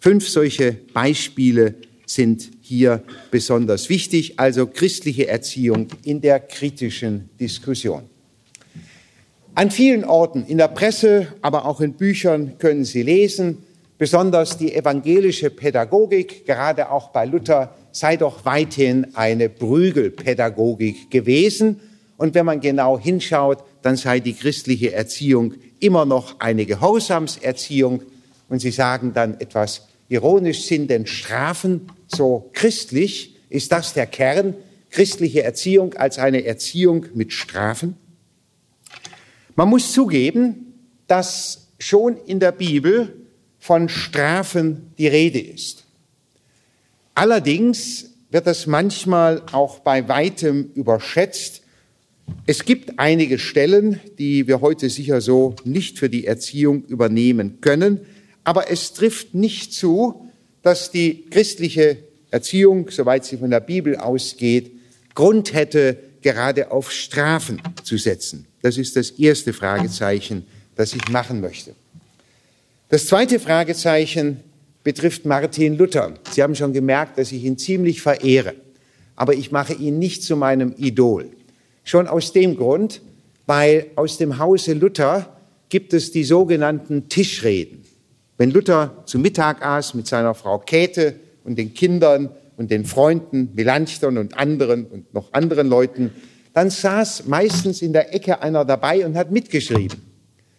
[0.00, 1.76] Fünf solche Beispiele
[2.06, 8.02] sind hier besonders wichtig, also christliche Erziehung in der kritischen Diskussion.
[9.54, 13.58] An vielen Orten in der Presse, aber auch in Büchern können Sie lesen,
[13.98, 21.80] besonders die evangelische Pädagogik, gerade auch bei Luther, sei doch weithin eine Prügelpädagogik gewesen.
[22.16, 28.02] Und wenn man genau hinschaut, dann sei die christliche Erziehung immer noch eine Gehorsamserziehung.
[28.48, 33.36] Und Sie sagen dann etwas ironisch, sind denn Strafen so christlich?
[33.48, 34.54] Ist das der Kern?
[34.90, 37.96] Christliche Erziehung als eine Erziehung mit Strafen?
[39.60, 40.72] Man muss zugeben,
[41.06, 43.26] dass schon in der Bibel
[43.58, 45.84] von Strafen die Rede ist.
[47.14, 51.60] Allerdings wird das manchmal auch bei weitem überschätzt.
[52.46, 58.00] Es gibt einige Stellen, die wir heute sicher so nicht für die Erziehung übernehmen können,
[58.44, 60.30] aber es trifft nicht zu,
[60.62, 61.98] dass die christliche
[62.30, 64.72] Erziehung, soweit sie von der Bibel ausgeht,
[65.14, 68.46] Grund hätte, gerade auf Strafen zu setzen.
[68.62, 70.44] Das ist das erste Fragezeichen,
[70.76, 71.74] das ich machen möchte.
[72.88, 74.38] Das zweite Fragezeichen
[74.82, 76.14] betrifft Martin Luther.
[76.30, 78.54] Sie haben schon gemerkt, dass ich ihn ziemlich verehre,
[79.16, 81.26] aber ich mache ihn nicht zu meinem Idol.
[81.84, 83.00] Schon aus dem Grund,
[83.46, 85.36] weil aus dem Hause Luther
[85.68, 87.84] gibt es die sogenannten Tischreden.
[88.38, 93.50] Wenn Luther zu Mittag aß mit seiner Frau Käthe und den Kindern und den Freunden,
[93.54, 96.10] Melanchthon und anderen und noch anderen Leuten,
[96.52, 99.98] dann saß meistens in der Ecke einer dabei und hat mitgeschrieben.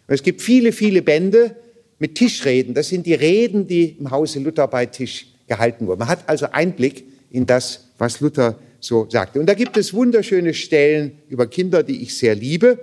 [0.06, 1.56] Und es gibt viele, viele Bände
[1.98, 2.74] mit Tischreden.
[2.74, 6.00] Das sind die Reden, die im Hause Luther bei Tisch gehalten wurden.
[6.00, 9.38] Man hat also Einblick in das, was Luther so sagte.
[9.38, 12.80] Und da gibt es wunderschöne Stellen über Kinder, die ich sehr liebe,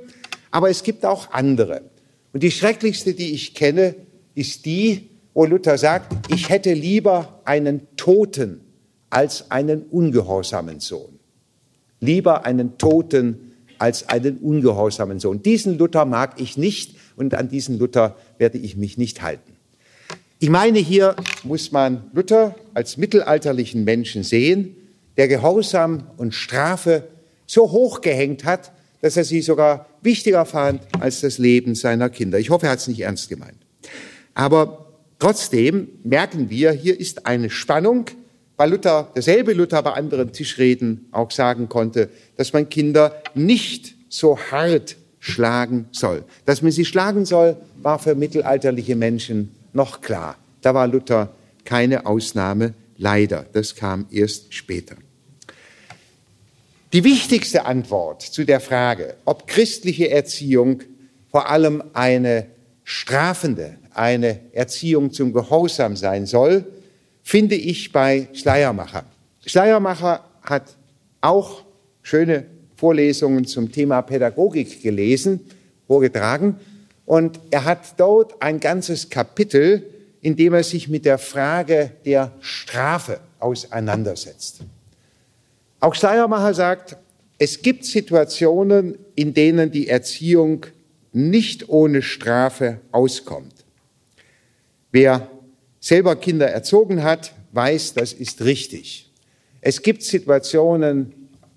[0.52, 1.82] aber es gibt auch andere.
[2.32, 3.96] Und die schrecklichste, die ich kenne,
[4.36, 8.62] ist die, wo Luther sagt, ich hätte lieber einen Toten
[9.10, 11.19] als einen ungehorsamen Sohn.
[12.00, 15.42] Lieber einen Toten als einen ungehorsamen Sohn.
[15.42, 19.54] Diesen Luther mag ich nicht und an diesen Luther werde ich mich nicht halten.
[20.40, 24.76] Ich meine, hier muss man Luther als mittelalterlichen Menschen sehen,
[25.18, 27.04] der Gehorsam und Strafe
[27.46, 28.72] so hoch gehängt hat,
[29.02, 32.40] dass er sie sogar wichtiger fand als das Leben seiner Kinder.
[32.40, 33.58] Ich hoffe, er hat es nicht ernst gemeint.
[34.34, 38.06] Aber trotzdem merken wir, hier ist eine Spannung,
[38.60, 44.38] weil Luther, derselbe Luther bei anderen Tischreden auch sagen konnte, dass man Kinder nicht so
[44.38, 46.26] hart schlagen soll.
[46.44, 50.36] Dass man sie schlagen soll, war für mittelalterliche Menschen noch klar.
[50.60, 51.32] Da war Luther
[51.64, 53.46] keine Ausnahme, leider.
[53.54, 54.98] Das kam erst später.
[56.92, 60.82] Die wichtigste Antwort zu der Frage, ob christliche Erziehung
[61.32, 62.48] vor allem eine
[62.84, 66.66] strafende, eine Erziehung zum Gehorsam sein soll,
[67.30, 69.04] finde ich bei Schleiermacher.
[69.46, 70.76] Schleiermacher hat
[71.22, 71.62] auch
[72.02, 75.40] schöne Vorlesungen zum Thema Pädagogik gelesen,
[75.86, 76.60] vorgetragen.
[77.06, 79.86] Und er hat dort ein ganzes Kapitel,
[80.22, 84.62] in dem er sich mit der Frage der Strafe auseinandersetzt.
[85.82, 86.98] Auch Schleiermacher sagt,
[87.38, 90.66] es gibt Situationen, in denen die Erziehung
[91.14, 93.54] nicht ohne Strafe auskommt.
[94.92, 95.30] Wer
[95.80, 99.12] selber Kinder erzogen hat, weiß, das ist richtig.
[99.62, 101.14] Es gibt Situationen,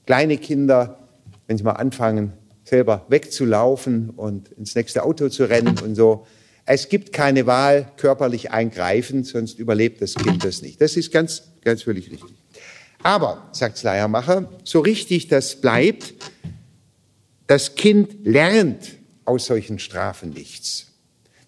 [0.06, 1.08] kleine Kinder,
[1.46, 2.32] wenn sie mal anfangen,
[2.64, 6.26] selber wegzulaufen und ins nächste Auto zu rennen und so.
[6.64, 10.80] Es gibt keine Wahl, körperlich eingreifen, sonst überlebt das Kind das nicht.
[10.80, 12.34] Das ist ganz, ganz völlig richtig.
[13.02, 16.14] Aber, sagt Schleiermacher, so richtig das bleibt,
[17.48, 20.86] das Kind lernt aus solchen Strafen nichts.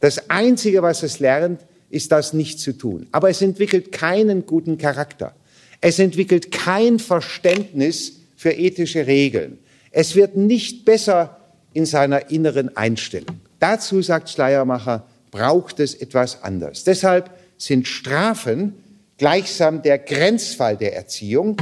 [0.00, 1.60] Das Einzige, was es lernt,
[1.94, 3.06] ist das nicht zu tun.
[3.12, 5.34] Aber es entwickelt keinen guten Charakter.
[5.80, 9.58] Es entwickelt kein Verständnis für ethische Regeln.
[9.90, 11.40] Es wird nicht besser
[11.72, 13.40] in seiner inneren Einstellung.
[13.60, 16.84] Dazu, sagt Schleiermacher, braucht es etwas anderes.
[16.84, 18.74] Deshalb sind Strafen
[19.18, 21.56] gleichsam der Grenzfall der Erziehung,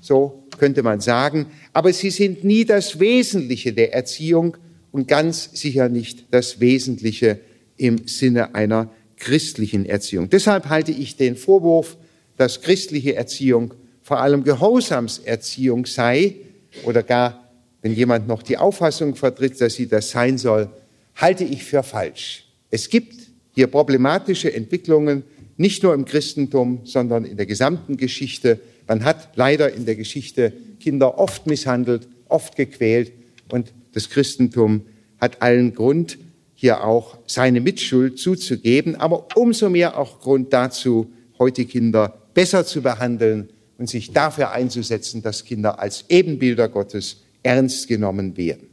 [0.00, 4.56] so könnte man sagen, aber sie sind nie das Wesentliche der Erziehung
[4.92, 7.40] und ganz sicher nicht das Wesentliche
[7.76, 10.30] im Sinne einer christlichen Erziehung.
[10.30, 11.96] Deshalb halte ich den Vorwurf,
[12.36, 16.36] dass christliche Erziehung vor allem Gehorsamserziehung sei
[16.84, 17.50] oder gar,
[17.82, 20.68] wenn jemand noch die Auffassung vertritt, dass sie das sein soll,
[21.14, 22.46] halte ich für falsch.
[22.70, 23.14] Es gibt
[23.54, 25.24] hier problematische Entwicklungen,
[25.56, 28.60] nicht nur im Christentum, sondern in der gesamten Geschichte.
[28.86, 33.12] Man hat leider in der Geschichte Kinder oft misshandelt, oft gequält
[33.50, 34.82] und das Christentum
[35.20, 36.18] hat allen Grund,
[36.60, 41.06] hier auch seine Mitschuld zuzugeben, aber umso mehr auch Grund dazu,
[41.38, 47.86] heute Kinder besser zu behandeln und sich dafür einzusetzen, dass Kinder als Ebenbilder Gottes ernst
[47.86, 48.66] genommen werden.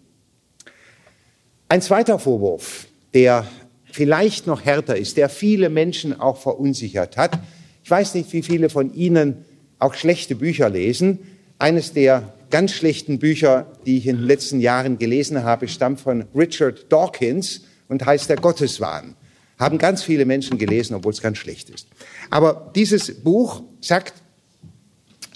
[1.70, 3.46] Ein zweiter Vorwurf, der
[3.92, 7.38] vielleicht noch härter ist, der viele Menschen auch verunsichert hat.
[7.84, 9.46] Ich weiß nicht, wie viele von Ihnen
[9.78, 11.20] auch schlechte Bücher lesen.
[11.60, 16.26] Eines der ganz schlechten Bücher, die ich in den letzten Jahren gelesen habe, stammt von
[16.34, 19.16] Richard Dawkins und heißt der Gotteswahn.
[19.58, 21.88] Haben ganz viele Menschen gelesen, obwohl es ganz schlecht ist.
[22.30, 24.14] Aber dieses Buch sagt,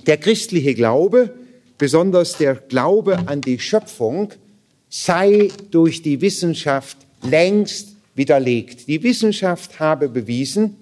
[0.07, 1.33] der christliche Glaube,
[1.77, 4.33] besonders der Glaube an die Schöpfung,
[4.89, 8.87] sei durch die Wissenschaft längst widerlegt.
[8.87, 10.75] Die Wissenschaft habe bewiesen,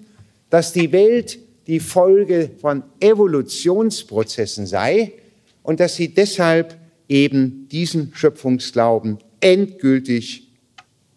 [0.50, 5.12] dass die Welt die Folge von Evolutionsprozessen sei
[5.62, 6.76] und dass sie deshalb
[7.08, 10.47] eben diesen Schöpfungsglauben endgültig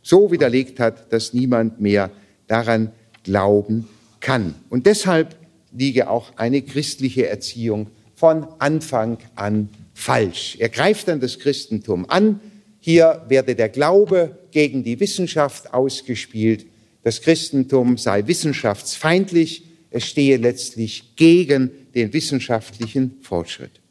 [0.02, 2.12] so widerlegt hat, dass niemand mehr
[2.48, 2.92] daran
[3.24, 3.88] glauben
[4.20, 4.56] kann.
[4.70, 5.36] Und deshalb
[5.72, 10.58] liege auch eine christliche Erziehung von Anfang an falsch.
[10.60, 12.40] Er greift dann das Christentum an.
[12.80, 16.66] Hier werde der Glaube gegen die Wissenschaft ausgespielt.
[17.04, 19.64] Das Christentum sei wissenschaftsfeindlich.
[19.90, 23.82] Es stehe letztlich gegen den wissenschaftlichen Fortschritt.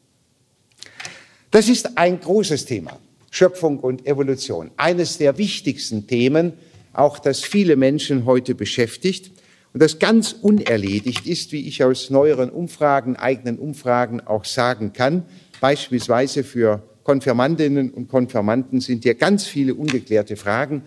[1.51, 2.99] Das ist ein großes Thema.
[3.31, 4.71] Schöpfung und Evolution.
[4.75, 6.53] Eines der wichtigsten Themen,
[6.93, 9.31] auch das viele Menschen heute beschäftigt
[9.73, 15.23] und das ganz unerledigt ist, wie ich aus neueren Umfragen, eigenen Umfragen auch sagen kann.
[15.61, 20.83] Beispielsweise für Konfirmandinnen und Konfirmanden sind hier ganz viele ungeklärte Fragen.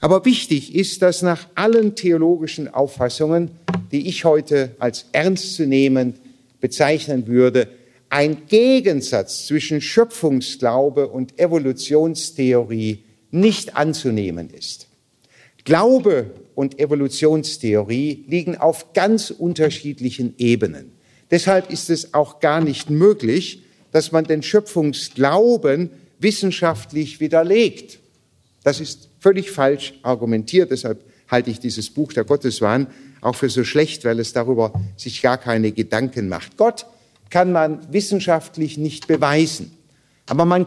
[0.00, 3.50] Aber wichtig ist, dass nach allen theologischen Auffassungen,
[3.90, 6.16] die ich heute als ernstzunehmend
[6.60, 7.68] bezeichnen würde,
[8.10, 14.88] ein Gegensatz zwischen Schöpfungsglaube und Evolutionstheorie nicht anzunehmen ist.
[15.64, 20.92] Glaube und Evolutionstheorie liegen auf ganz unterschiedlichen Ebenen.
[21.30, 28.00] Deshalb ist es auch gar nicht möglich, dass man den Schöpfungsglauben wissenschaftlich widerlegt.
[28.64, 30.72] Das ist völlig falsch argumentiert.
[30.72, 32.88] Deshalb halte ich dieses Buch der Gotteswahn
[33.20, 36.56] auch für so schlecht, weil es darüber sich gar keine Gedanken macht.
[36.56, 36.86] Gott
[37.30, 39.72] kann man wissenschaftlich nicht beweisen.
[40.26, 40.66] Aber man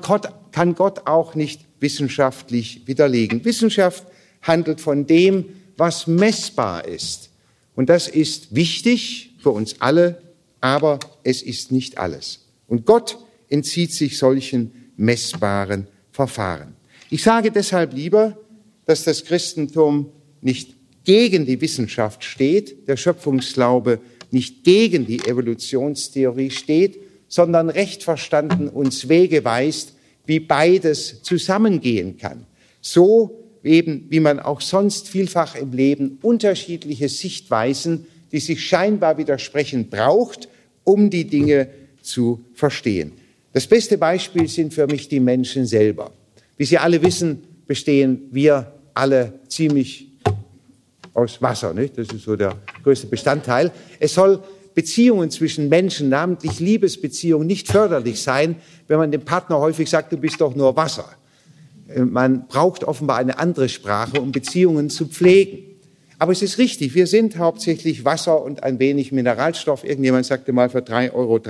[0.52, 3.46] kann Gott auch nicht wissenschaftlich widerlegen.
[3.46, 4.06] Wissenschaft
[4.42, 5.46] handelt von dem,
[5.78, 7.30] was messbar ist.
[7.76, 10.22] Und das ist wichtig für uns alle,
[10.62, 12.46] aber es ist nicht alles.
[12.68, 13.18] Und Gott
[13.50, 16.76] entzieht sich solchen messbaren Verfahren.
[17.10, 18.38] Ich sage deshalb lieber,
[18.86, 20.10] dass das Christentum
[20.42, 24.00] nicht gegen die Wissenschaft steht, der Schöpfungsglaube
[24.34, 29.94] nicht gegen die Evolutionstheorie steht, sondern recht verstanden uns Wege weist,
[30.26, 32.46] wie beides zusammengehen kann.
[32.82, 39.90] So eben, wie man auch sonst vielfach im Leben unterschiedliche Sichtweisen, die sich scheinbar widersprechen,
[39.90, 40.50] braucht,
[40.84, 41.70] um die Dinge
[42.02, 43.14] zu verstehen.
[43.54, 46.12] Das beste Beispiel sind für mich die Menschen selber.
[46.58, 50.08] Wie Sie alle wissen, bestehen wir alle ziemlich
[51.14, 51.74] aus Wasser.
[51.74, 51.98] Nicht?
[51.98, 53.72] Das ist so der größte Bestandteil.
[54.00, 54.40] Es soll
[54.74, 58.56] Beziehungen zwischen Menschen, namentlich Liebesbeziehungen, nicht förderlich sein,
[58.88, 61.06] wenn man dem Partner häufig sagt, du bist doch nur Wasser.
[61.88, 65.73] Äh, man braucht offenbar eine andere Sprache, um Beziehungen zu pflegen.
[66.24, 69.84] Aber es ist richtig, wir sind hauptsächlich Wasser und ein wenig Mineralstoff.
[69.84, 71.42] Irgendjemand sagte mal, für 3,30 Euro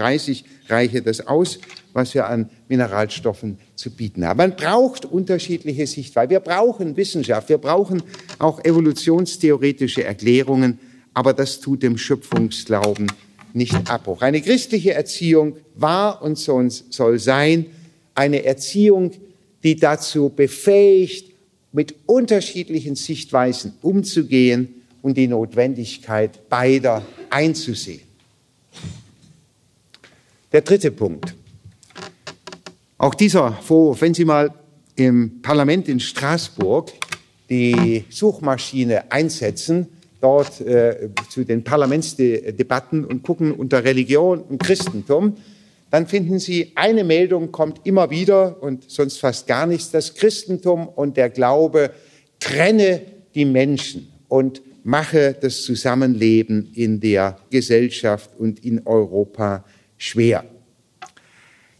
[0.67, 1.59] reiche das aus,
[1.93, 4.38] was wir an Mineralstoffen zu bieten haben.
[4.38, 6.32] Man braucht unterschiedliche Sichtweisen.
[6.32, 8.01] Wir brauchen Wissenschaft, wir brauchen
[8.39, 10.80] auch evolutionstheoretische Erklärungen,
[11.13, 13.11] aber das tut dem Schöpfungsglauben
[13.53, 14.24] nicht Abbruch.
[14.24, 17.67] Eine christliche Erziehung war und soll sein
[18.15, 19.11] eine Erziehung,
[19.61, 21.32] die dazu befähigt,
[21.74, 28.01] mit unterschiedlichen Sichtweisen umzugehen und die Notwendigkeit beider einzusehen.
[30.51, 31.36] Der dritte Punkt.
[32.97, 34.53] Auch dieser Vorwurf, wenn Sie mal
[34.95, 36.91] im Parlament in Straßburg
[37.49, 39.88] die Suchmaschine einsetzen,
[40.21, 45.36] dort äh, zu den Parlamentsdebatten und gucken unter Religion und Christentum,
[45.94, 49.91] dann finden Sie, eine Meldung kommt immer wieder und sonst fast gar nichts.
[49.91, 51.91] Das Christentum und der Glaube
[52.39, 53.04] trenne
[53.36, 59.66] die Menschen und mache das Zusammenleben in der Gesellschaft und in Europa
[59.96, 60.46] schwer.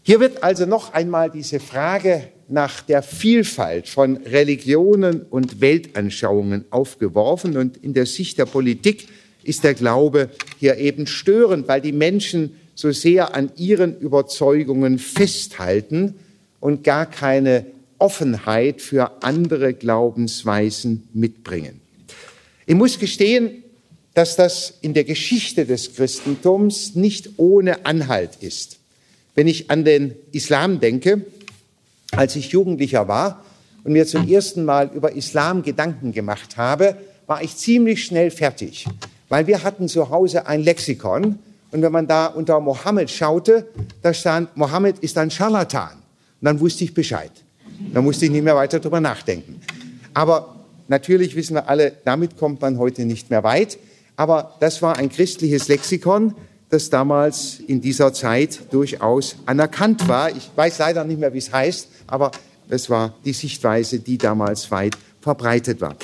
[0.04, 7.56] Hier wird also noch einmal diese Frage nach der Vielfalt von Religionen und Weltanschauungen aufgeworfen.
[7.56, 9.08] Und in der Sicht der Politik
[9.42, 16.14] ist der Glaube hier eben störend, weil die Menschen so sehr an ihren Überzeugungen festhalten
[16.60, 17.66] und gar keine
[17.98, 21.80] Offenheit für andere Glaubensweisen mitbringen.
[22.66, 23.62] Ich muss gestehen,
[24.14, 28.78] dass das in der Geschichte des Christentums nicht ohne Anhalt ist.
[29.34, 31.24] Wenn ich an den Islam denke,
[32.12, 33.44] als ich Jugendlicher war
[33.82, 36.96] und mir zum ersten Mal über Islam Gedanken gemacht habe,
[37.26, 38.86] war ich ziemlich schnell fertig,
[39.28, 41.38] weil wir hatten zu Hause ein Lexikon
[41.74, 43.66] und wenn man da unter Mohammed schaute,
[44.00, 45.90] da stand, Mohammed ist ein Scharlatan.
[45.90, 47.32] Und dann wusste ich Bescheid.
[47.92, 49.60] Da musste ich nicht mehr weiter drüber nachdenken.
[50.14, 50.54] Aber
[50.86, 53.76] natürlich wissen wir alle, damit kommt man heute nicht mehr weit.
[54.14, 56.36] Aber das war ein christliches Lexikon,
[56.70, 60.30] das damals in dieser Zeit durchaus anerkannt war.
[60.30, 62.30] Ich weiß leider nicht mehr, wie es heißt, aber
[62.68, 65.96] es war die Sichtweise, die damals weit verbreitet war.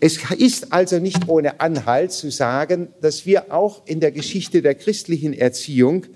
[0.00, 4.76] Es ist also nicht ohne Anhalt zu sagen, dass wir auch in der Geschichte der
[4.76, 6.06] christlichen Erziehung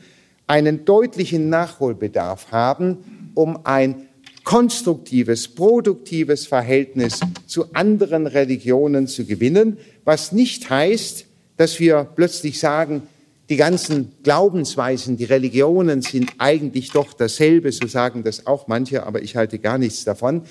[0.47, 4.09] einen deutlichen Nachholbedarf haben, um ein
[4.45, 11.27] konstruktives, produktives Verhältnis zu anderen Religionen zu gewinnen, was nicht heißt,
[11.57, 13.03] dass wir plötzlich sagen,
[13.49, 19.23] die ganzen Glaubensweisen, die Religionen sind eigentlich doch dasselbe, so sagen das auch manche, aber
[19.23, 20.43] ich halte gar nichts davon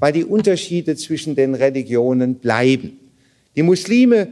[0.00, 2.98] weil die Unterschiede zwischen den Religionen bleiben.
[3.54, 4.28] Die Muslime,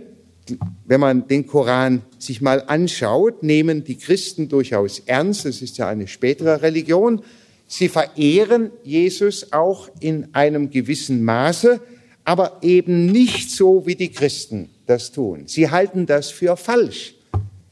[0.87, 5.45] wenn man den Koran sich mal anschaut, nehmen die Christen durchaus ernst.
[5.45, 7.23] Das ist ja eine spätere Religion.
[7.67, 11.81] Sie verehren Jesus auch in einem gewissen Maße,
[12.25, 15.43] aber eben nicht so, wie die Christen das tun.
[15.47, 17.15] Sie halten das für falsch.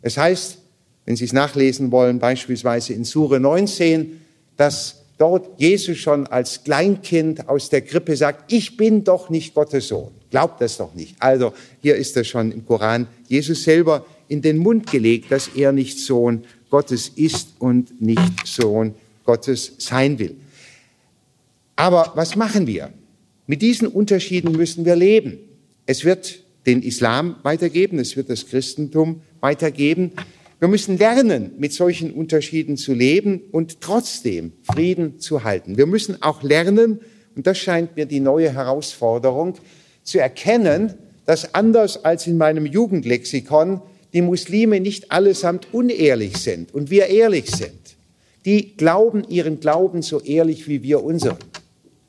[0.02, 0.58] Es heißt,
[1.06, 4.20] wenn Sie es nachlesen wollen, beispielsweise in Sure 19,
[4.56, 9.88] dass dort Jesus schon als Kleinkind aus der Krippe sagt, ich bin doch nicht Gottes
[9.88, 10.10] Sohn.
[10.30, 11.16] Glaubt das doch nicht.
[11.18, 15.72] Also hier ist das schon im Koran Jesus selber in den Mund gelegt, dass er
[15.72, 18.94] nicht Sohn Gottes ist und nicht Sohn
[19.24, 20.36] Gottes sein will.
[21.76, 22.92] Aber was machen wir?
[23.46, 25.38] Mit diesen Unterschieden müssen wir leben.
[25.84, 30.12] Es wird den Islam weitergeben, es wird das Christentum weitergeben.
[30.58, 35.76] Wir müssen lernen, mit solchen Unterschieden zu leben und trotzdem Frieden zu halten.
[35.76, 37.00] Wir müssen auch lernen,
[37.34, 39.56] und das scheint mir die neue Herausforderung,
[40.02, 40.94] zu erkennen,
[41.26, 43.82] dass anders als in meinem Jugendlexikon
[44.14, 47.96] die Muslime nicht allesamt unehrlich sind und wir ehrlich sind.
[48.46, 51.36] Die glauben ihren Glauben so ehrlich wie wir unseren.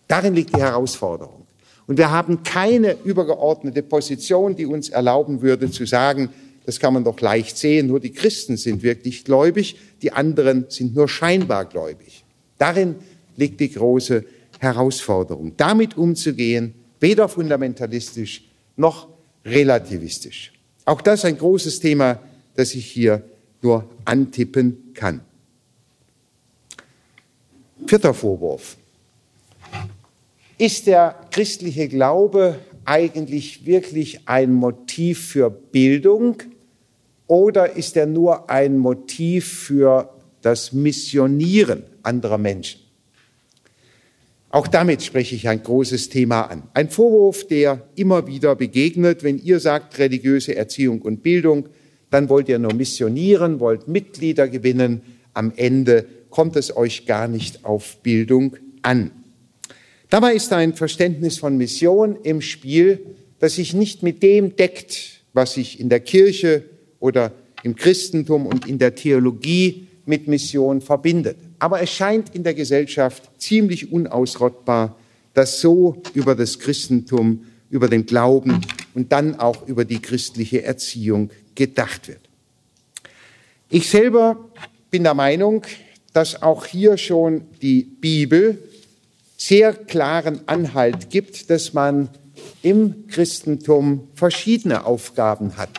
[0.08, 1.48] Darin liegt die Herausforderung.
[1.86, 6.30] Und wir haben keine übergeordnete Position, die uns erlauben würde zu sagen,
[6.68, 7.88] das kann man doch leicht sehen.
[7.88, 12.26] Nur die Christen sind wirklich gläubig, die anderen sind nur scheinbar gläubig.
[12.58, 12.96] Darin
[13.38, 14.26] liegt die große
[14.60, 18.44] Herausforderung, damit umzugehen, weder fundamentalistisch
[18.76, 19.08] noch
[19.46, 20.52] relativistisch.
[20.84, 22.20] Auch das ein großes Thema,
[22.56, 23.24] das ich hier
[23.62, 25.22] nur antippen kann.
[27.86, 28.76] Vierter Vorwurf.
[30.58, 36.44] Ist der christliche Glaube eigentlich wirklich ein Motiv für Bildung
[37.28, 40.10] oder ist er nur ein Motiv für
[40.42, 42.82] das Missionieren anderer Menschen.
[44.50, 46.64] Auch damit spreche ich ein großes Thema an.
[46.74, 51.68] Ein Vorwurf, der immer wieder begegnet, wenn ihr sagt religiöse Erziehung und Bildung,
[52.10, 55.02] dann wollt ihr nur missionieren, wollt Mitglieder gewinnen.
[55.34, 59.12] Am Ende kommt es euch gar nicht auf Bildung an.
[60.10, 63.06] Dabei ist ein Verständnis von Mission im Spiel,
[63.40, 66.64] das sich nicht mit dem deckt, was sich in der Kirche
[67.00, 67.32] oder
[67.64, 71.38] im Christentum und in der Theologie mit Mission verbindet.
[71.60, 74.96] Aber es scheint in der Gesellschaft ziemlich unausrottbar,
[75.34, 78.62] dass so über das Christentum, über den Glauben
[78.94, 82.22] und dann auch über die christliche Erziehung gedacht wird.
[83.70, 84.50] Ich selber
[84.90, 85.64] bin der Meinung,
[86.14, 88.58] dass auch hier schon die Bibel
[89.36, 92.10] sehr klaren Anhalt gibt, dass man
[92.62, 95.70] im Christentum verschiedene Aufgaben hat.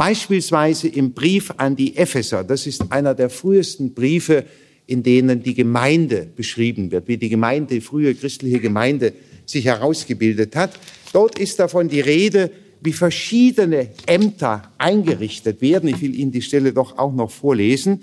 [0.00, 2.42] Beispielsweise im Brief an die Epheser.
[2.42, 4.46] Das ist einer der frühesten Briefe,
[4.86, 9.12] in denen die Gemeinde beschrieben wird, wie die Gemeinde, die frühe christliche Gemeinde
[9.44, 10.70] sich herausgebildet hat.
[11.12, 15.90] Dort ist davon die Rede, wie verschiedene Ämter eingerichtet werden.
[15.90, 18.00] Ich will Ihnen die Stelle doch auch noch vorlesen,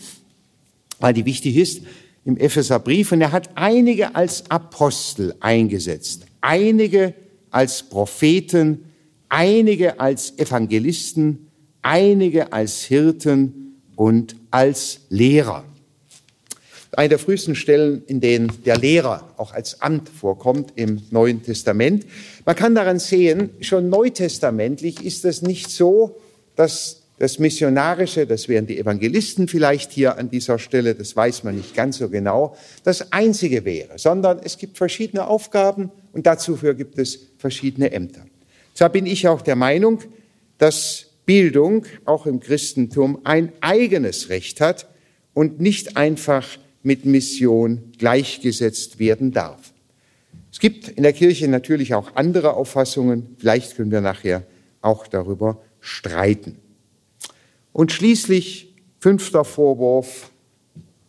[1.00, 1.82] weil die wichtig ist
[2.26, 3.12] im Epheserbrief.
[3.12, 7.16] Und er hat einige als Apostel eingesetzt, einige
[7.50, 8.84] als Propheten,
[9.30, 11.47] einige als Evangelisten,
[11.82, 15.64] einige als Hirten und als Lehrer
[16.98, 22.08] eine der frühesten Stellen, in denen der Lehrer auch als Amt vorkommt im Neuen Testament.
[22.44, 26.18] Man kann daran sehen, schon neutestamentlich ist es nicht so,
[26.56, 31.56] dass das Missionarische, das wären die Evangelisten vielleicht hier an dieser Stelle, das weiß man
[31.56, 36.98] nicht ganz so genau, das Einzige wäre, sondern es gibt verschiedene Aufgaben und dafür gibt
[36.98, 38.26] es verschiedene Ämter.
[38.74, 40.00] Zwar bin ich auch der Meinung,
[40.58, 44.88] dass Bildung auch im Christentum ein eigenes Recht hat
[45.36, 49.74] und nicht einfach mit Mission gleichgesetzt werden darf.
[50.52, 53.36] Es gibt in der Kirche natürlich auch andere Auffassungen.
[53.38, 54.44] Vielleicht können wir nachher
[54.82, 56.56] auch darüber streiten.
[57.74, 60.32] Und schließlich fünfter Vorwurf.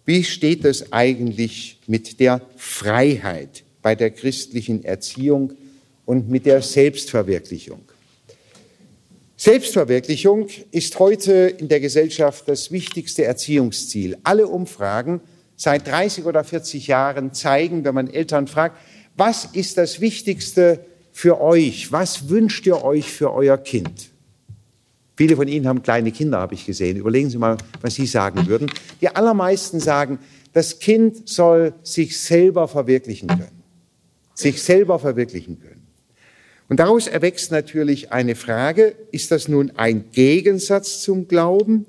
[0.05, 5.53] Wie steht es eigentlich mit der Freiheit bei der christlichen Erziehung
[6.07, 7.88] und mit der Selbstverwirklichung?
[9.41, 14.19] Selbstverwirklichung ist heute in der Gesellschaft das wichtigste Erziehungsziel.
[14.25, 15.21] Alle Umfragen
[15.55, 18.77] seit 30 oder 40 Jahren zeigen, wenn man Eltern fragt,
[19.17, 21.93] was ist das Wichtigste für euch?
[21.93, 24.11] Was wünscht ihr euch für euer Kind?
[25.17, 26.97] Viele von Ihnen haben kleine Kinder, habe ich gesehen.
[26.97, 28.69] Überlegen Sie mal, was Sie sagen würden.
[29.01, 30.19] Die allermeisten sagen,
[30.53, 33.63] das Kind soll sich selber verwirklichen können.
[34.35, 35.78] Sich selber verwirklichen können.
[36.69, 41.87] Und daraus erwächst natürlich eine Frage, ist das nun ein Gegensatz zum Glauben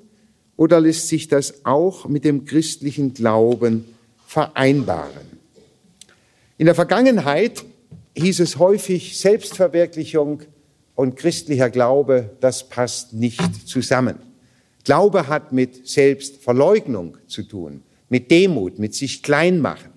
[0.56, 3.84] oder lässt sich das auch mit dem christlichen Glauben
[4.26, 5.38] vereinbaren?
[6.56, 7.64] In der Vergangenheit
[8.16, 10.42] hieß es häufig, Selbstverwirklichung
[10.94, 14.16] und christlicher Glaube, das passt nicht zusammen.
[14.84, 19.90] Glaube hat mit Selbstverleugnung zu tun, mit Demut, mit sich klein machen.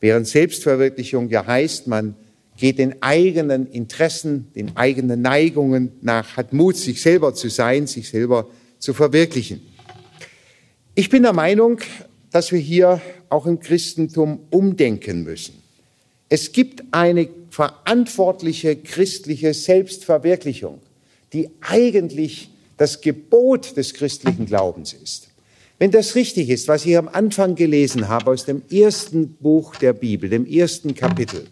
[0.00, 2.14] Während Selbstverwirklichung ja heißt, man
[2.60, 8.08] geht den eigenen Interessen, den eigenen Neigungen nach, hat Mut, sich selber zu sein, sich
[8.08, 8.48] selber
[8.78, 9.62] zu verwirklichen.
[10.94, 11.78] Ich bin der Meinung,
[12.30, 13.00] dass wir hier
[13.30, 15.54] auch im Christentum umdenken müssen.
[16.28, 20.80] Es gibt eine verantwortliche christliche Selbstverwirklichung,
[21.32, 25.28] die eigentlich das Gebot des christlichen Glaubens ist.
[25.78, 29.94] Wenn das richtig ist, was ich am Anfang gelesen habe aus dem ersten Buch der
[29.94, 31.46] Bibel, dem ersten Kapitel,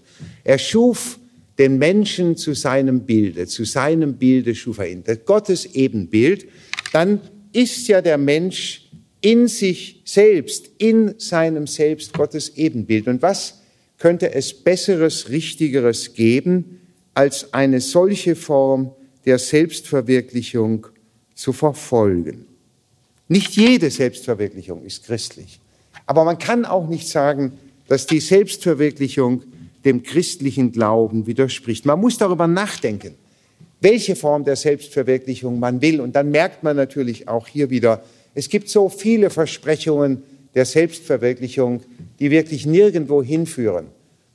[0.44, 1.18] er schuf
[1.58, 6.46] den Menschen zu seinem Bilde, zu seinem Bilde schuf er ihn, das Gottes Ebenbild,
[6.92, 7.20] dann
[7.52, 8.88] ist ja der Mensch
[9.20, 13.08] in sich selbst, in seinem Selbst Gottes Ebenbild.
[13.08, 13.60] Und was
[13.98, 16.80] könnte es Besseres, Richtigeres geben,
[17.14, 18.92] als eine solche Form
[19.24, 20.86] der Selbstverwirklichung
[21.34, 22.46] zu verfolgen?
[23.26, 25.60] Nicht jede Selbstverwirklichung ist christlich.
[26.06, 29.42] Aber man kann auch nicht sagen, dass die Selbstverwirklichung
[29.84, 31.86] dem christlichen Glauben widerspricht.
[31.86, 33.14] Man muss darüber nachdenken,
[33.80, 36.00] welche Form der Selbstverwirklichung man will.
[36.00, 38.02] Und dann merkt man natürlich auch hier wieder,
[38.34, 40.22] es gibt so viele Versprechungen
[40.54, 41.82] der Selbstverwirklichung,
[42.18, 43.86] die wirklich nirgendwo hinführen.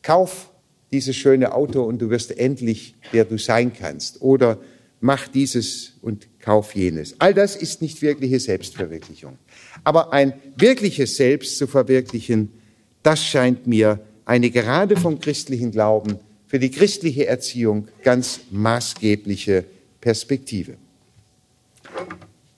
[0.01, 0.49] Kauf
[0.91, 4.21] dieses schöne Auto und du wirst endlich, wer du sein kannst.
[4.21, 4.59] Oder
[5.01, 7.15] mach dieses und kauf jenes.
[7.19, 9.37] All das ist nicht wirkliche Selbstverwirklichung.
[9.83, 12.53] Aber ein wirkliches Selbst zu verwirklichen,
[13.01, 19.65] das scheint mir eine gerade vom christlichen Glauben für die christliche Erziehung ganz maßgebliche
[19.99, 20.75] Perspektive.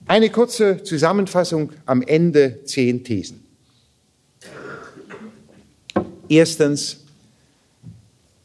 [0.06, 3.44] Eine kurze Zusammenfassung am Ende zehn Thesen.
[6.28, 7.04] Erstens,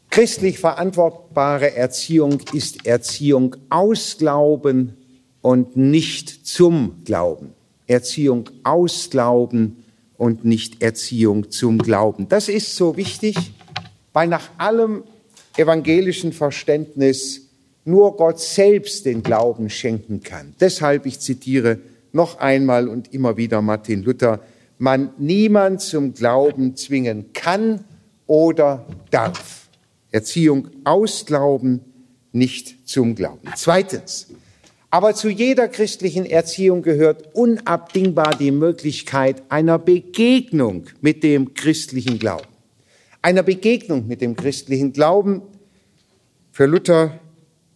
[0.09, 4.97] christlich verantwortbare Erziehung ist Erziehung aus Glauben
[5.41, 7.53] und nicht zum Glauben.
[7.87, 9.83] Erziehung aus Glauben
[10.21, 12.29] und nicht Erziehung zum Glauben.
[12.29, 13.35] Das ist so wichtig,
[14.13, 15.01] weil nach allem
[15.57, 17.49] evangelischen Verständnis
[17.85, 20.53] nur Gott selbst den Glauben schenken kann.
[20.59, 21.79] Deshalb, ich zitiere
[22.11, 24.41] noch einmal und immer wieder Martin Luther,
[24.77, 27.83] man niemand zum Glauben zwingen kann
[28.27, 29.69] oder darf.
[30.11, 31.79] Erziehung aus Glauben,
[32.31, 33.49] nicht zum Glauben.
[33.55, 34.27] Zweitens,
[34.91, 42.47] aber zu jeder christlichen Erziehung gehört unabdingbar die Möglichkeit einer Begegnung mit dem christlichen Glauben.
[43.21, 45.43] Einer Begegnung mit dem christlichen Glauben.
[46.51, 47.19] Für Luther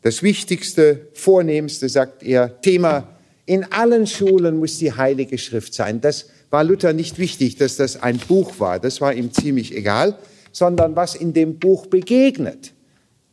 [0.02, 3.08] das Wichtigste, Vornehmste, sagt er, Thema
[3.46, 6.02] in allen Schulen muss die Heilige Schrift sein.
[6.02, 8.80] Das war Luther nicht wichtig, dass das ein Buch war.
[8.80, 10.18] Das war ihm ziemlich egal,
[10.52, 12.75] sondern was in dem Buch begegnet.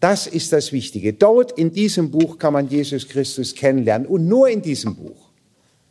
[0.03, 1.13] Das ist das Wichtige.
[1.13, 5.31] Dort in diesem Buch kann man Jesus Christus kennenlernen und nur in diesem Buch.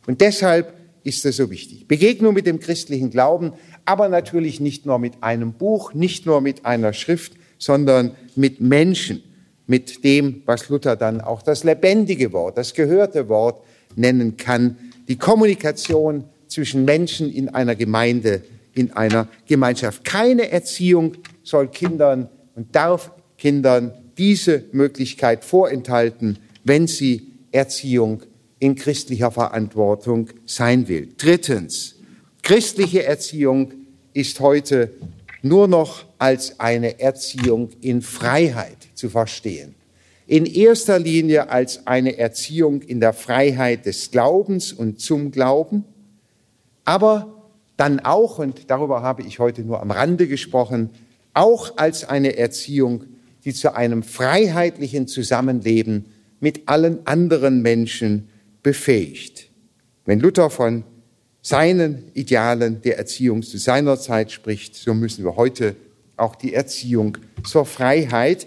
[0.06, 1.88] Und deshalb ist es so wichtig.
[1.88, 3.54] Begegnung mit dem christlichen Glauben,
[3.86, 9.22] aber natürlich nicht nur mit einem Buch, nicht nur mit einer Schrift, sondern mit Menschen,
[9.66, 13.64] mit dem, was Luther dann auch das lebendige Wort, das gehörte Wort
[13.96, 14.76] nennen kann,
[15.08, 18.42] die Kommunikation zwischen Menschen in einer Gemeinde,
[18.74, 20.04] in einer Gemeinschaft.
[20.04, 28.22] Keine Erziehung soll Kindern und darf Kindern diese Möglichkeit vorenthalten, wenn sie Erziehung
[28.58, 31.08] in christlicher Verantwortung sein will.
[31.18, 31.96] Drittens,
[32.42, 33.72] christliche Erziehung
[34.12, 34.92] ist heute
[35.42, 39.74] nur noch als eine Erziehung in Freiheit zu verstehen.
[40.26, 45.84] In erster Linie als eine Erziehung in der Freiheit des Glaubens und zum Glauben,
[46.84, 47.42] aber
[47.76, 50.90] dann auch, und darüber habe ich heute nur am Rande gesprochen,
[51.34, 53.04] auch als eine Erziehung
[53.44, 56.06] die zu einem freiheitlichen Zusammenleben
[56.40, 58.28] mit allen anderen Menschen
[58.62, 59.50] befähigt.
[60.04, 60.84] Wenn Luther von
[61.40, 65.76] seinen Idealen der Erziehung zu seiner Zeit spricht, so müssen wir heute
[66.16, 68.46] auch die Erziehung zur Freiheit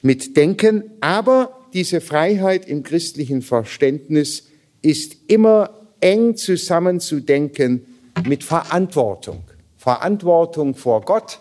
[0.00, 0.84] mitdenken.
[1.00, 4.48] Aber diese Freiheit im christlichen Verständnis
[4.80, 7.86] ist immer eng zusammenzudenken
[8.26, 9.44] mit Verantwortung.
[9.76, 11.40] Verantwortung vor Gott,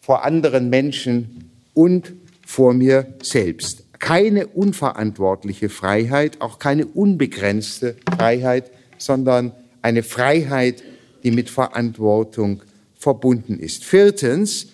[0.00, 1.47] vor anderen Menschen
[1.78, 2.14] und
[2.44, 3.84] vor mir selbst.
[4.00, 10.82] Keine unverantwortliche Freiheit, auch keine unbegrenzte Freiheit, sondern eine Freiheit,
[11.22, 12.64] die mit Verantwortung
[12.96, 13.84] verbunden ist.
[13.84, 14.70] Viertens,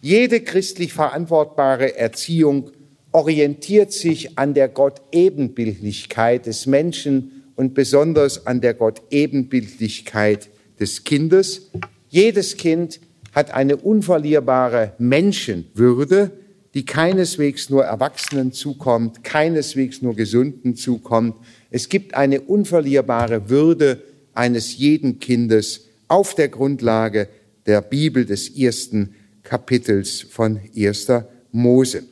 [0.00, 2.72] jede christlich verantwortbare Erziehung
[3.12, 10.48] orientiert sich an der Gott-Ebenbildlichkeit des Menschen und besonders an der Gott-Ebenbildlichkeit
[10.80, 11.70] des Kindes.
[12.08, 12.98] Jedes Kind
[13.32, 16.32] hat eine unverlierbare Menschenwürde,
[16.78, 21.34] die keineswegs nur Erwachsenen zukommt, keineswegs nur Gesunden zukommt.
[21.72, 24.00] Es gibt eine unverlierbare Würde
[24.32, 27.28] eines jeden Kindes auf der Grundlage
[27.66, 31.08] der Bibel des ersten Kapitels von 1.
[31.50, 32.04] Mose.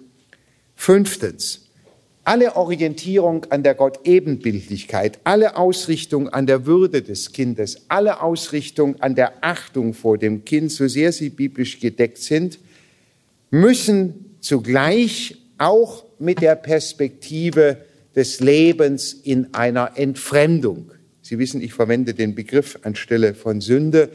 [0.74, 1.68] Fünftens.
[2.24, 9.14] Alle Orientierung an der Gott-Ebenbildlichkeit, alle Ausrichtung an der Würde des Kindes, alle Ausrichtung an
[9.14, 12.58] der Achtung vor dem Kind, so sehr sie biblisch gedeckt sind,
[13.52, 17.78] müssen zugleich auch mit der Perspektive
[18.14, 20.92] des Lebens in einer Entfremdung.
[21.20, 24.10] Sie wissen, ich verwende den Begriff anstelle von Sünde,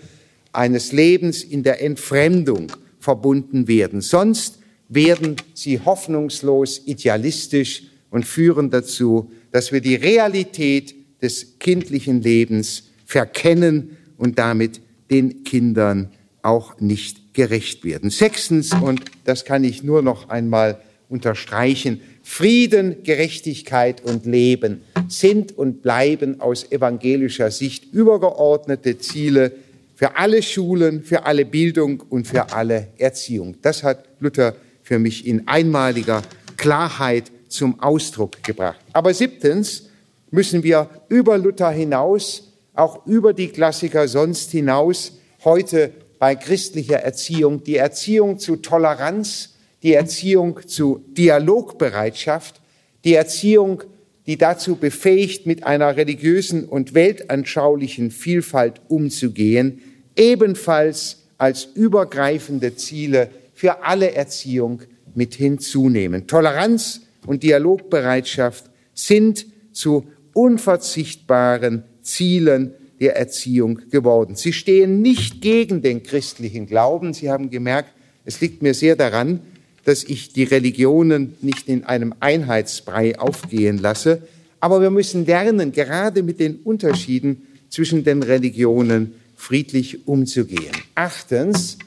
[0.53, 3.99] eines Lebens in der Entfremdung verbunden werden.
[3.99, 12.89] Sonst werden sie hoffnungslos idealistisch und führen dazu, dass wir die Realität des kindlichen Lebens
[13.05, 18.09] verkennen und damit den Kindern auch nicht gerecht werden.
[18.09, 25.81] Sechstens, und das kann ich nur noch einmal unterstreichen, Frieden, Gerechtigkeit und Leben sind und
[25.81, 29.51] bleiben aus evangelischer Sicht übergeordnete Ziele
[29.95, 33.55] für alle Schulen, für alle Bildung und für alle Erziehung.
[33.61, 36.21] Das hat Luther für mich in einmaliger
[36.57, 38.79] Klarheit zum Ausdruck gebracht.
[38.93, 39.89] Aber siebtens
[40.31, 45.13] müssen wir über Luther hinaus, auch über die Klassiker sonst hinaus,
[45.43, 45.91] heute
[46.21, 52.61] bei christlicher Erziehung, die Erziehung zu Toleranz, die Erziehung zu Dialogbereitschaft,
[53.03, 53.81] die Erziehung,
[54.27, 59.81] die dazu befähigt, mit einer religiösen und weltanschaulichen Vielfalt umzugehen,
[60.15, 64.83] ebenfalls als übergreifende Ziele für alle Erziehung
[65.15, 66.27] mit hinzunehmen.
[66.27, 74.35] Toleranz und Dialogbereitschaft sind zu unverzichtbaren Zielen der Erziehung geworden.
[74.35, 77.13] Sie stehen nicht gegen den christlichen Glauben.
[77.13, 77.89] Sie haben gemerkt,
[78.23, 79.39] Es liegt mir sehr daran,
[79.83, 84.21] dass ich die Religionen nicht in einem Einheitsbrei aufgehen lasse,
[84.59, 90.71] aber wir müssen lernen, gerade mit den Unterschieden zwischen den Religionen friedlich umzugehen.
[90.93, 91.79] Achtens,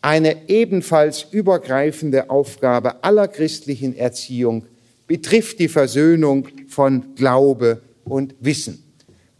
[0.00, 4.64] eine ebenfalls übergreifende Aufgabe aller christlichen Erziehung
[5.08, 8.89] betrifft die Versöhnung von Glaube und Wissen.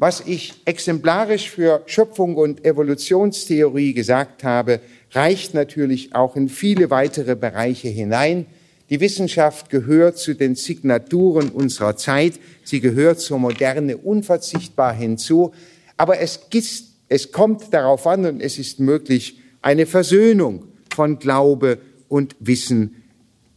[0.01, 4.81] Was ich exemplarisch für Schöpfung und Evolutionstheorie gesagt habe,
[5.13, 8.47] reicht natürlich auch in viele weitere Bereiche hinein.
[8.89, 12.41] Die Wissenschaft gehört zu den Signaturen unserer Zeit.
[12.65, 15.53] Sie gehört zur Moderne unverzichtbar hinzu.
[15.99, 20.65] Aber es, ist, es kommt darauf an und es ist möglich, eine Versöhnung
[20.95, 21.77] von Glaube
[22.09, 23.03] und Wissen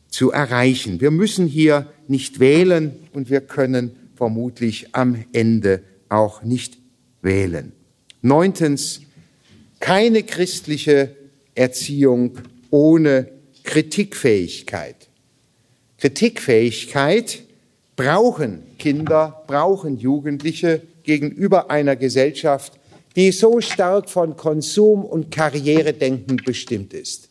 [0.10, 1.00] zu erreichen.
[1.00, 5.84] Wir müssen hier nicht wählen und wir können vermutlich am Ende
[6.14, 6.78] auch nicht
[7.22, 7.74] wählen.
[8.22, 9.02] Neuntens,
[9.80, 11.16] keine christliche
[11.56, 12.38] Erziehung
[12.70, 13.30] ohne
[13.64, 15.10] Kritikfähigkeit.
[15.98, 17.44] Kritikfähigkeit
[17.96, 22.74] brauchen Kinder, brauchen Jugendliche gegenüber einer Gesellschaft,
[23.16, 27.30] die so stark von Konsum und Karrieredenken bestimmt ist.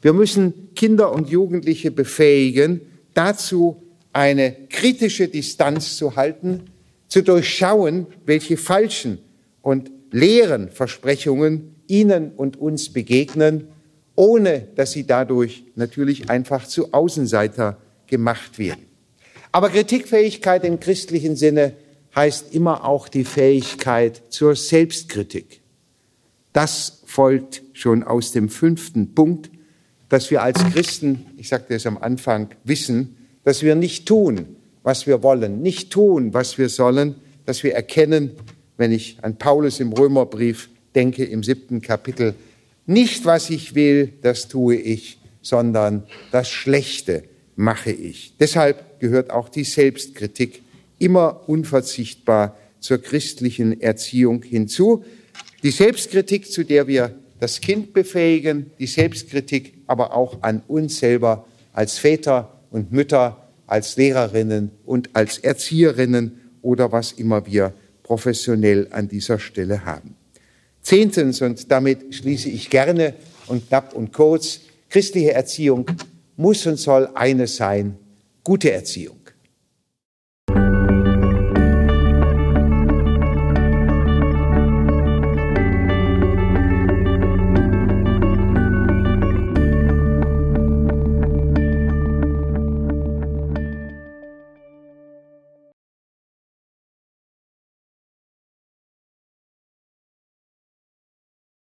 [0.00, 2.80] Wir müssen Kinder und Jugendliche befähigen,
[3.14, 3.82] dazu
[4.12, 6.71] eine kritische Distanz zu halten,
[7.12, 9.18] zu durchschauen, welche falschen
[9.60, 13.68] und leeren Versprechungen ihnen und uns begegnen,
[14.14, 17.76] ohne dass sie dadurch natürlich einfach zu Außenseiter
[18.06, 18.86] gemacht werden.
[19.52, 21.74] Aber Kritikfähigkeit im christlichen Sinne
[22.16, 25.60] heißt immer auch die Fähigkeit zur Selbstkritik.
[26.54, 29.50] Das folgt schon aus dem fünften Punkt,
[30.08, 35.06] dass wir als Christen, ich sagte es am Anfang, wissen, dass wir nicht tun, was
[35.06, 38.32] wir wollen, nicht tun, was wir sollen, dass wir erkennen,
[38.76, 42.34] wenn ich an Paulus im Römerbrief denke, im siebten Kapitel,
[42.86, 47.24] nicht was ich will, das tue ich, sondern das Schlechte
[47.56, 48.34] mache ich.
[48.38, 50.62] Deshalb gehört auch die Selbstkritik
[50.98, 55.04] immer unverzichtbar zur christlichen Erziehung hinzu.
[55.62, 61.46] Die Selbstkritik, zu der wir das Kind befähigen, die Selbstkritik aber auch an uns selber
[61.72, 63.41] als Väter und Mütter,
[63.72, 67.72] als Lehrerinnen und als Erzieherinnen oder was immer wir
[68.02, 70.14] professionell an dieser Stelle haben.
[70.82, 73.14] Zehntens, und damit schließe ich gerne
[73.46, 75.86] und knapp und kurz, christliche Erziehung
[76.36, 77.96] muss und soll eines sein,
[78.44, 79.21] gute Erziehung.